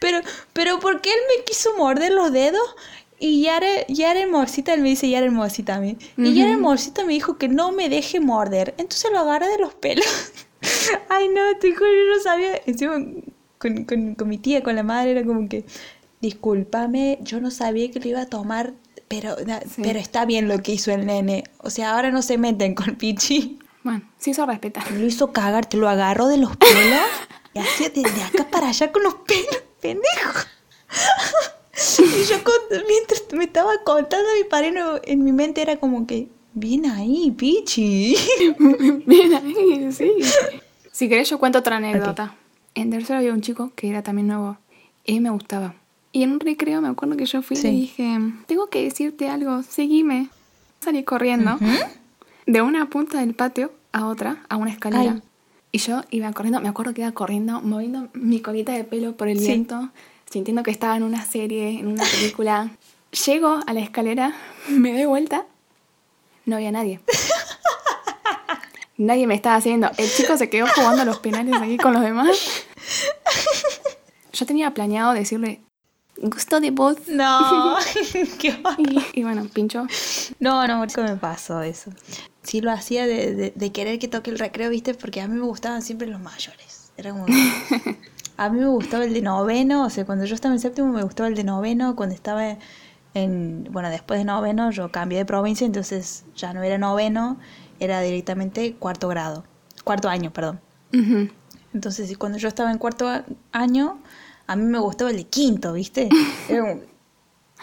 Pero, 0.04 0.20
pero 0.52 0.80
porque 0.82 1.10
él 1.10 1.20
me 1.38 1.46
quiso 1.46 1.78
morder 1.78 2.12
los 2.12 2.34
dedos 2.34 2.76
y 3.20 3.42
Yara, 3.42 3.88
Yara 3.88 4.20
Hermosita, 4.20 4.74
él 4.74 4.82
me 4.82 4.90
dice 4.90 5.10
Yara 5.10 5.26
Hermosita 5.28 5.76
a 5.76 5.80
mí. 5.80 5.98
Y 6.18 6.34
Yara 6.34 6.52
Hermosita 6.52 7.06
me 7.06 7.14
dijo 7.14 7.38
que 7.38 7.48
no 7.48 7.72
me 7.72 7.88
deje 7.88 8.20
morder. 8.20 8.74
Entonces 8.78 9.10
lo 9.14 9.20
agarré 9.20 9.48
de 9.48 9.60
los 9.60 9.74
pelos. 9.74 10.06
Ay, 11.10 11.30
no, 11.30 11.42
te 11.58 11.72
juro, 11.74 11.90
yo 11.90 12.16
no 12.18 12.22
sabía. 12.22 12.62
Encima 12.66 13.02
con, 13.58 13.86
con, 13.86 14.16
con 14.16 14.28
mi 14.28 14.38
tía, 14.40 14.62
con 14.62 14.76
la 14.76 14.84
madre, 14.84 15.12
era 15.12 15.24
como 15.24 15.48
que, 15.48 15.64
discúlpame, 16.22 17.20
yo 17.22 17.40
no 17.40 17.50
sabía 17.50 17.90
que 17.92 18.02
lo 18.02 18.10
iba 18.10 18.22
a 18.24 18.26
tomar, 18.26 18.74
pero, 19.08 19.38
Sí. 19.38 19.82
pero 19.84 20.00
está 20.00 20.26
bien 20.26 20.50
lo 20.50 20.62
que 20.62 20.74
hizo 20.74 20.92
el 20.92 21.06
nene. 21.06 21.46
O 21.60 21.70
sea, 21.70 21.96
ahora 21.96 22.12
no 22.12 22.22
se 22.22 22.38
meten 22.38 22.76
con 22.76 22.96
Pichi. 22.98 23.58
Bueno, 23.84 24.02
se 24.18 24.32
hizo 24.32 24.46
respetar. 24.46 24.92
Lo 24.92 25.06
hizo 25.06 25.32
cagar, 25.32 25.66
te 25.66 25.78
lo 25.78 25.88
agarró 25.88 26.28
de 26.28 26.38
los 26.40 26.58
pelos 26.58 27.00
y 27.54 27.60
hacía 27.60 27.88
desde 27.90 28.22
acá 28.24 28.50
para 28.52 28.68
allá 28.68 28.92
con 28.92 29.04
los 29.04 29.16
pelos, 29.16 29.64
pendejo. 29.84 30.40
Y 32.00 32.24
yo 32.30 32.44
con- 32.44 32.54
mientras 32.88 33.24
me 33.34 33.46
estaba 33.46 33.72
contando 33.84 34.28
mi 34.38 34.48
padrino, 34.48 35.00
en 35.04 35.24
mi 35.24 35.32
mente 35.32 35.62
era 35.62 35.78
como 35.78 36.06
que, 36.08 36.28
bien 36.54 36.86
ahí, 36.86 37.32
Pichi. 37.32 38.16
Bien 39.06 39.34
ahí, 39.34 39.92
sí. 39.92 40.12
Si 40.92 41.10
querés, 41.10 41.30
yo 41.30 41.40
cuento 41.40 41.60
otra 41.60 41.78
anécdota. 41.78 42.36
En 42.76 42.90
tercero 42.92 43.18
había 43.20 43.34
un 43.34 43.42
chico 43.42 43.72
que 43.76 43.90
era 43.90 44.04
también 44.04 44.28
nuevo. 44.28 44.58
Y 45.04 45.20
me 45.20 45.32
gustaba. 45.32 45.74
Y 46.12 46.22
en 46.24 46.34
un 46.34 46.40
recreo 46.40 46.80
me 46.82 46.90
acuerdo 46.90 47.18
que 47.18 47.26
yo 47.26 47.42
fui 47.42 47.58
y 47.58 47.60
Sí. 47.60 47.68
le 47.68 47.74
dije, 47.74 48.20
tengo 48.48 48.68
que 48.68 48.84
decirte 48.84 49.28
algo, 49.30 49.64
seguime. 49.64 50.30
Salí 50.80 51.04
corriendo 51.04 51.58
de 52.46 52.62
una 52.62 52.88
punta 52.90 53.20
del 53.20 53.34
patio 53.34 53.72
a 53.92 54.06
otra, 54.08 54.44
a 54.48 54.58
una 54.58 54.72
escalera. 54.72 55.14
Ay. 55.14 55.22
Y 55.76 55.80
yo 55.80 56.04
iba 56.12 56.32
corriendo, 56.34 56.62
me 56.62 56.70
acuerdo 56.70 56.94
que 56.94 57.02
iba 57.02 57.12
corriendo, 57.14 57.60
moviendo 57.60 58.08
mi 58.14 58.40
colita 58.42 58.72
de 58.74 58.84
pelo 58.84 59.18
por 59.18 59.28
el 59.28 59.40
Sí. 59.40 59.48
viento, 59.48 59.90
sintiendo 60.30 60.62
que 60.62 60.70
estaba 60.72 60.96
en 60.96 61.02
una 61.04 61.26
serie, 61.26 61.80
en 61.80 61.88
una 61.88 62.04
película. 62.06 62.70
Llego 63.26 63.60
a 63.66 63.74
la 63.74 63.80
escalera, 63.82 64.36
me 64.70 64.94
doy 64.94 65.06
vuelta, 65.06 65.46
no 66.46 66.56
había 66.58 66.72
nadie. 66.72 67.00
Nadie 68.96 69.26
me 69.26 69.34
estaba 69.34 69.56
haciendo. 69.56 69.90
El 69.98 70.08
chico 70.08 70.38
se 70.38 70.52
quedó 70.52 70.68
jugando 70.68 71.04
los 71.04 71.18
penales 71.18 71.56
aquí 71.60 71.78
con 71.78 71.94
los 71.94 72.04
demás. 72.04 72.38
Yo 74.32 74.46
tenía 74.46 74.72
planeado 74.76 75.14
decirle, 75.14 75.62
gusto 76.18 76.60
de 76.60 76.70
voz. 76.70 76.98
No, 77.08 77.76
qué. 78.40 78.56
Y, 78.78 79.20
y 79.20 79.24
bueno, 79.24 79.48
pincho. 79.52 79.88
No, 80.40 80.68
no, 80.68 80.80
me 80.80 81.16
pasó 81.16 81.64
eso. 81.64 81.90
Sí 82.44 82.62
lo 82.62 82.72
hacía 82.72 83.06
de, 83.08 83.34
de- 83.36 83.54
de 83.56 83.72
querer 83.72 84.00
que 84.00 84.08
toque 84.08 84.30
el 84.32 84.38
recreo, 84.40 84.70
¿viste? 84.70 84.94
Porque 84.94 85.22
a 85.22 85.28
mí 85.28 85.36
me 85.36 85.46
gustaban 85.46 85.82
siempre 85.82 86.08
los 86.08 86.22
mayores. 86.22 86.92
Era 86.98 87.12
como... 87.12 87.26
A 88.36 88.50
mí 88.50 88.60
me 88.60 88.68
gustaba 88.68 89.04
el 89.06 89.14
de 89.14 89.22
noveno, 89.22 89.86
o 89.86 89.90
sea, 89.92 90.06
cuando 90.06 90.26
yo 90.26 90.34
estaba 90.34 90.56
en 90.56 90.60
séptimo 90.60 90.92
me 90.92 91.04
gustaba 91.04 91.30
el 91.30 91.36
de 91.36 91.44
noveno, 91.44 91.96
cuando 91.96 92.16
estaba 92.16 92.58
en... 93.14 93.68
Bueno, 93.72 93.92
después 93.92 94.20
de 94.20 94.26
noveno 94.26 94.72
yo 94.72 94.92
cambié 94.92 95.20
de 95.20 95.26
provincia, 95.26 95.66
entonces 95.68 96.26
ya 96.36 96.52
no 96.52 96.64
era 96.64 96.80
noveno, 96.80 97.38
era 97.80 98.02
directamente 98.02 98.74
cuarto 98.74 99.08
grado. 99.08 99.44
Cuarto 99.84 100.10
año, 100.10 100.32
perdón. 100.34 100.60
Ujú. 100.94 101.30
Entonces, 101.76 102.10
y 102.10 102.16
cuando 102.16 102.40
yo 102.40 102.48
estaba 102.48 102.72
en 102.72 102.80
cuarto 102.80 103.08
año, 103.52 104.00
a 104.48 104.56
mí 104.56 104.64
me 104.64 104.80
gustaba 104.80 105.12
el 105.12 105.18
de 105.18 105.26
quinto, 105.26 105.74
¿viste? 105.74 106.10
Era. 106.50 106.78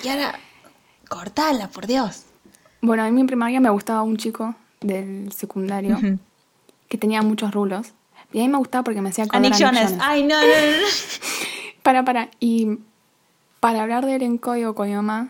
Y 0.05 0.09
ahora, 0.09 0.39
cortala, 1.09 1.67
por 1.69 1.89
Dios. 1.89 2.27
Bueno, 2.81 3.03
a 3.03 3.11
mí 3.11 3.21
en 3.21 3.27
primaria 3.27 3.59
me 3.61 3.71
gustaba 3.71 4.03
un 4.03 4.17
chico 4.17 4.55
del 4.81 5.33
secundario 5.33 5.99
que 6.89 6.99
tenía 6.99 7.23
muchos 7.23 7.53
rulos. 7.53 7.93
Y 8.33 8.41
a 8.41 8.43
mí 8.43 8.49
me 8.49 8.59
gustaba 8.59 8.85
porque 8.85 9.01
me 9.01 9.09
hacía. 9.11 9.27
Jonas. 9.27 9.95
Ay, 10.01 10.23
no, 10.25 10.41
no, 10.41 10.47
no. 10.47 10.53
Para, 11.83 12.05
para. 12.05 12.31
Y 12.41 12.79
para 13.61 13.83
hablar 13.83 14.05
de 14.05 14.17
él 14.17 14.23
en 14.23 14.39
código 14.39 14.75
con 14.75 14.89
mi 14.89 14.95
mamá, 14.95 15.29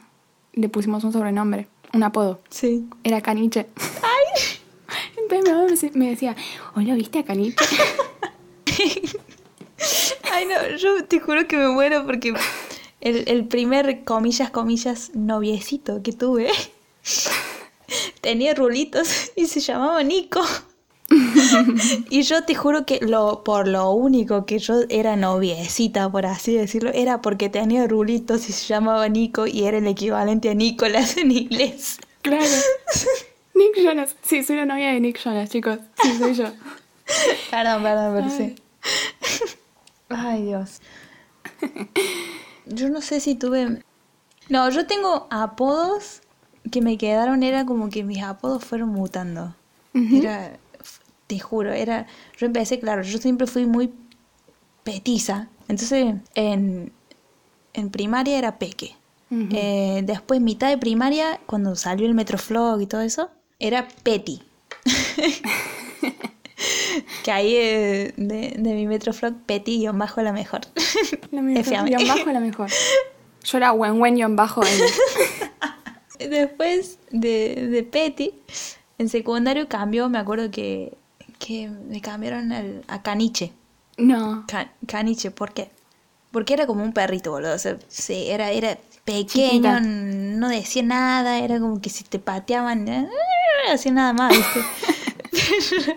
le 0.53 0.69
pusimos 0.69 1.05
un 1.05 1.13
sobrenombre, 1.13 1.69
un 1.93 2.03
apodo. 2.03 2.41
Sí. 2.49 2.89
Era 3.05 3.21
Caniche. 3.21 3.69
¡Ay! 4.03 4.43
Entonces 5.17 5.95
mi 5.95 6.01
mamá 6.01 6.05
me 6.07 6.11
decía, 6.11 6.37
¿hoy 6.75 6.87
lo 6.87 6.95
viste 6.95 7.21
a 7.21 7.25
Caniche? 7.25 7.65
Ay, 10.33 10.47
no, 10.47 10.77
yo 10.77 11.05
te 11.05 11.21
juro 11.21 11.47
que 11.47 11.57
me 11.57 11.69
muero 11.69 12.05
porque 12.05 12.35
el, 13.01 13.29
el 13.29 13.45
primer, 13.47 14.05
comillas, 14.05 14.51
comillas, 14.51 15.13
noviecito 15.15 16.03
que 16.03 16.13
tuve 16.13 16.51
tenía 18.21 18.55
rulitos 18.55 19.33
y 19.37 19.47
se 19.47 19.61
llamaba 19.61 20.03
Nico. 20.03 20.43
y 22.11 22.23
yo 22.23 22.45
te 22.45 22.55
juro 22.55 22.87
que 22.87 23.01
lo, 23.01 23.43
por 23.43 23.67
lo 23.67 23.91
único 23.91 24.47
que 24.47 24.61
yo 24.61 24.83
era 24.89 25.17
noviecita, 25.17 26.11
por 26.11 26.25
así 26.25 26.55
decirlo, 26.55 26.91
era 26.95 27.21
porque 27.21 27.49
tenía 27.49 27.87
rulitos 27.89 28.49
y 28.49 28.53
se 28.53 28.67
llamaba 28.67 29.09
Nico 29.09 29.47
y 29.47 29.65
era 29.65 29.79
el 29.79 29.89
equivalente 29.89 30.51
a 30.51 30.55
Nicolás 30.55 31.17
en 31.17 31.33
inglés. 31.33 31.99
Claro. 32.23 32.45
Nick 33.55 33.83
Jonas. 33.83 34.15
Sí, 34.23 34.43
soy 34.43 34.57
la 34.57 34.67
novia 34.67 34.93
de 34.93 35.01
Nick 35.01 35.19
Jonas, 35.19 35.51
chicos. 35.51 35.79
Sí, 36.01 36.17
soy 36.17 36.35
yo. 36.35 36.47
Perdón, 37.51 37.83
perdón, 37.83 38.15
pero 38.15 38.31
sí. 38.31 38.55
Ay, 40.09 40.45
Dios. 40.45 40.81
Yo 42.67 42.89
no 42.89 43.01
sé 43.01 43.21
si 43.21 43.35
tuve... 43.35 43.83
No, 44.49 44.71
yo 44.71 44.87
tengo 44.87 45.27
apodos 45.31 46.23
que 46.71 46.81
me 46.81 46.99
quedaron, 46.99 47.43
era 47.43 47.67
como 47.67 47.91
que 47.91 48.05
mis 48.05 48.23
apodos 48.23 48.65
fueron 48.65 48.91
mutando. 48.91 49.55
Era, 49.93 50.57
te 51.27 51.39
juro, 51.39 51.73
era... 51.73 52.07
Yo 52.39 52.47
empecé, 52.47 52.79
claro, 52.79 53.03
yo 53.03 53.19
siempre 53.19 53.47
fui 53.47 53.67
muy 53.67 53.93
petiza. 54.85 55.49
Entonces, 55.69 56.15
en, 56.35 56.93
en 57.75 57.91
primaria 57.91 58.39
era 58.39 58.59
peque. 58.59 58.97
Eh, 59.31 60.03
después, 60.05 60.41
mitad 60.41 60.71
de 60.71 60.79
primaria, 60.79 61.39
cuando 61.47 61.77
salió 61.77 62.07
el 62.07 62.15
Metroflog 62.15 62.81
y 62.81 62.87
todo 62.87 63.03
eso, 63.03 63.31
era 63.61 63.87
Petty. 64.03 64.43
que 67.23 67.31
ahí 67.31 67.55
eh, 67.55 68.13
de, 68.17 68.57
de, 68.59 68.75
mi 68.75 68.89
Metroflog, 68.89 69.35
Petty 69.47 69.79
guion 69.79 69.97
bajo 69.99 70.21
la 70.23 70.33
mejor. 70.33 70.63
La 71.31 71.43
mejor 71.43 71.65
guion 71.85 72.09
bajo 72.09 72.33
la 72.33 72.41
mejor. 72.41 72.71
Yo 73.45 73.59
era 73.59 73.73
Wen 73.73 74.01
Wen 74.01 74.17
guion 74.17 74.35
bajo 74.35 74.63
Después 76.29 76.99
de, 77.11 77.69
de 77.71 77.83
Petty, 77.83 78.35
en 78.99 79.09
secundario 79.09 79.69
cambió, 79.69 80.09
me 80.09 80.19
acuerdo 80.19 80.51
que, 80.51 80.97
que 81.39 81.69
me 81.69 82.01
cambiaron 82.01 82.53
al, 82.53 82.85
a 82.89 83.03
Caniche. 83.03 83.53
No. 83.97 84.47
caniche, 84.87 85.31
¿por 85.31 85.53
qué? 85.53 85.71
Porque 86.31 86.55
era 86.55 86.67
como 86.67 86.83
un 86.85 86.93
perrito, 86.93 87.33
boludo. 87.33 87.55
O 87.55 87.59
sea, 87.59 87.77
sí, 87.89 88.27
era, 88.29 88.51
era 88.51 88.79
pequeño, 89.05 89.81
no 89.81 90.49
decía 90.49 90.83
nada, 90.83 91.39
era 91.39 91.59
como 91.59 91.81
que 91.81 91.91
si 91.91 92.05
te 92.05 92.19
pateaban, 92.19 92.85
no 92.85 93.09
hacía 93.73 93.93
nada 93.93 94.13
más, 94.13 94.35
¿viste? 94.37 95.97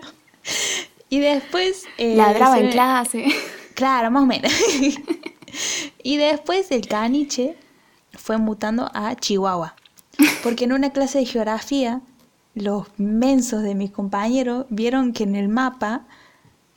y 1.08 1.20
después... 1.20 1.84
Eh, 1.98 2.16
Ladraba 2.16 2.58
en 2.58 2.70
clase. 2.70 3.26
Claro, 3.74 4.10
más 4.10 4.22
o 4.22 4.26
menos. 4.26 4.52
y 6.02 6.16
después 6.16 6.70
el 6.70 6.86
caniche 6.86 7.56
fue 8.12 8.38
mutando 8.38 8.90
a 8.92 9.14
Chihuahua. 9.14 9.74
Porque 10.42 10.64
en 10.64 10.72
una 10.72 10.90
clase 10.90 11.18
de 11.18 11.26
geografía, 11.26 12.00
los 12.54 12.86
mensos 12.98 13.62
de 13.62 13.74
mis 13.74 13.90
compañeros 13.90 14.66
vieron 14.68 15.12
que 15.12 15.24
en 15.24 15.34
el 15.34 15.48
mapa 15.48 16.06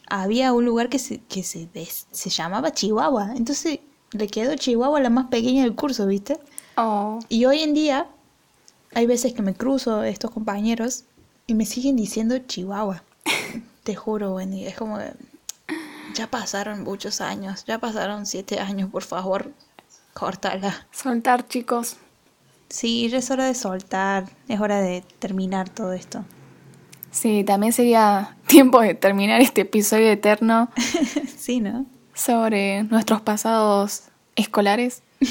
había 0.10 0.54
un 0.54 0.66
lugar 0.66 0.90
que 0.90 1.00
se, 1.00 1.20
que 1.22 1.44
se, 1.44 1.70
se 2.12 2.30
llamaba 2.30 2.72
Chihuahua. 2.72 3.34
Entonces 3.36 3.80
le 4.12 4.28
quedó 4.28 4.56
Chihuahua 4.56 5.00
la 5.00 5.10
más 5.10 5.28
pequeña 5.28 5.64
del 5.64 5.76
curso, 5.76 6.08
¿viste? 6.08 6.40
Oh. 6.76 7.20
Y 7.30 7.46
hoy 7.46 7.62
en 7.62 7.74
día 7.74 8.08
hay 8.94 9.06
veces 9.06 9.34
que 9.34 9.42
me 9.42 9.54
cruzo 9.54 10.04
estos 10.04 10.32
compañeros 10.32 11.04
y 11.46 11.54
me 11.54 11.66
siguen 11.66 11.96
diciendo 11.96 12.38
Chihuahua. 12.40 13.04
Te 13.84 13.96
juro, 13.96 14.36
Wendy, 14.36 14.66
es 14.66 14.76
como 14.76 14.98
que 14.98 15.14
ya 16.14 16.28
pasaron 16.28 16.84
muchos 16.84 17.22
años, 17.22 17.64
ya 17.66 17.80
pasaron 17.80 18.26
siete 18.26 18.60
años, 18.60 18.90
por 18.90 19.04
favor, 19.04 19.52
córtala. 20.14 20.88
Soltar, 20.92 21.48
chicos. 21.48 21.98
Sí, 22.70 23.08
ya 23.10 23.18
es 23.18 23.32
hora 23.32 23.46
de 23.46 23.54
soltar, 23.54 24.26
es 24.48 24.60
hora 24.60 24.82
de 24.82 25.04
terminar 25.20 25.70
todo 25.70 25.94
esto. 25.94 26.26
Sí, 27.12 27.44
también 27.44 27.74
sería 27.74 28.36
tiempo 28.48 28.82
de 28.82 28.94
terminar 28.94 29.42
este 29.42 29.62
episodio 29.62 30.10
eterno. 30.12 30.70
sí, 31.38 31.60
¿no? 31.60 31.86
sobre 32.18 32.84
nuestros 32.84 33.22
pasados 33.22 34.10
escolares. 34.36 35.04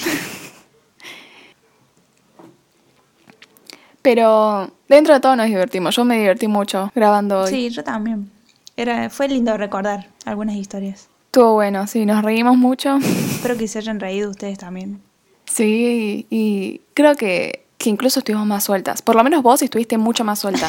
Pero 4.02 4.70
dentro 4.88 5.14
de 5.14 5.20
todo 5.20 5.34
nos 5.34 5.46
divertimos. 5.46 5.96
Yo 5.96 6.04
me 6.04 6.16
divertí 6.18 6.46
mucho 6.46 6.92
grabando 6.94 7.40
hoy. 7.42 7.50
Sí, 7.50 7.70
yo 7.70 7.82
también. 7.82 8.30
Era, 8.76 9.10
fue 9.10 9.26
lindo 9.28 9.56
recordar 9.56 10.06
algunas 10.24 10.54
historias. 10.54 11.08
Estuvo 11.26 11.54
bueno, 11.54 11.88
sí, 11.88 12.06
nos 12.06 12.22
reímos 12.22 12.56
mucho. 12.56 12.98
Espero 12.98 13.56
que 13.56 13.66
se 13.66 13.78
hayan 13.78 13.98
reído 13.98 14.30
ustedes 14.30 14.58
también. 14.58 15.02
Sí, 15.46 16.26
y, 16.30 16.80
creo 16.94 17.14
que, 17.14 17.64
que 17.78 17.90
incluso 17.90 18.20
estuvimos 18.20 18.46
más 18.46 18.64
sueltas. 18.64 19.02
Por 19.02 19.16
lo 19.16 19.24
menos 19.24 19.42
vos 19.42 19.62
estuviste 19.62 19.98
mucho 19.98 20.24
más 20.24 20.38
suelta. 20.38 20.68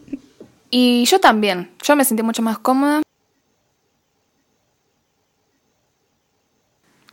y 0.70 1.04
yo 1.04 1.20
también. 1.20 1.70
Yo 1.82 1.96
me 1.96 2.04
sentí 2.04 2.22
mucho 2.22 2.42
más 2.42 2.58
cómoda. 2.58 3.02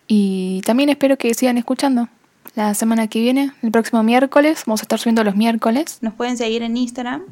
Y 0.08 0.62
también 0.66 0.90
espero 0.90 1.18
que 1.18 1.34
sigan 1.34 1.58
escuchando. 1.58 2.10
La 2.56 2.74
semana 2.74 3.08
que 3.08 3.20
viene, 3.20 3.52
el 3.64 3.72
próximo 3.72 4.02
miércoles, 4.04 4.64
vamos 4.66 4.82
a 4.82 4.84
estar 4.84 5.00
subiendo 5.00 5.24
los 5.24 5.36
miércoles. 5.36 5.98
Nos 6.02 6.14
pueden 6.14 6.38
seguir 6.38 6.62
en 6.62 6.78
Instagram 6.78 7.24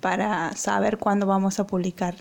para 0.00 0.54
saber 0.56 0.98
cuándo 0.98 1.26
vamos 1.26 1.60
a 1.60 1.66
publicar. 1.66 2.14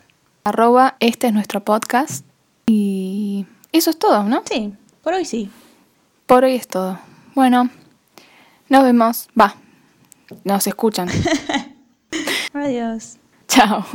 Arroba, 0.44 0.96
este 1.00 1.28
es 1.28 1.34
nuestro 1.34 1.64
podcast. 1.64 2.26
Y 2.66 3.46
eso 3.72 3.92
es 3.92 4.00
todo, 4.00 4.24
¿no? 4.24 4.44
Sí, 4.50 4.74
por 5.04 5.14
hoy 5.14 5.24
sí. 5.24 5.50
Por 6.28 6.44
hoy 6.44 6.56
es 6.56 6.68
todo. 6.68 7.00
Bueno, 7.36 7.70
nos 8.68 8.84
vemos. 8.84 9.30
Va, 9.40 9.56
nos 10.44 10.68
escuchan. 10.68 11.08
Adiós. 12.54 13.18
Chao. 13.48 13.86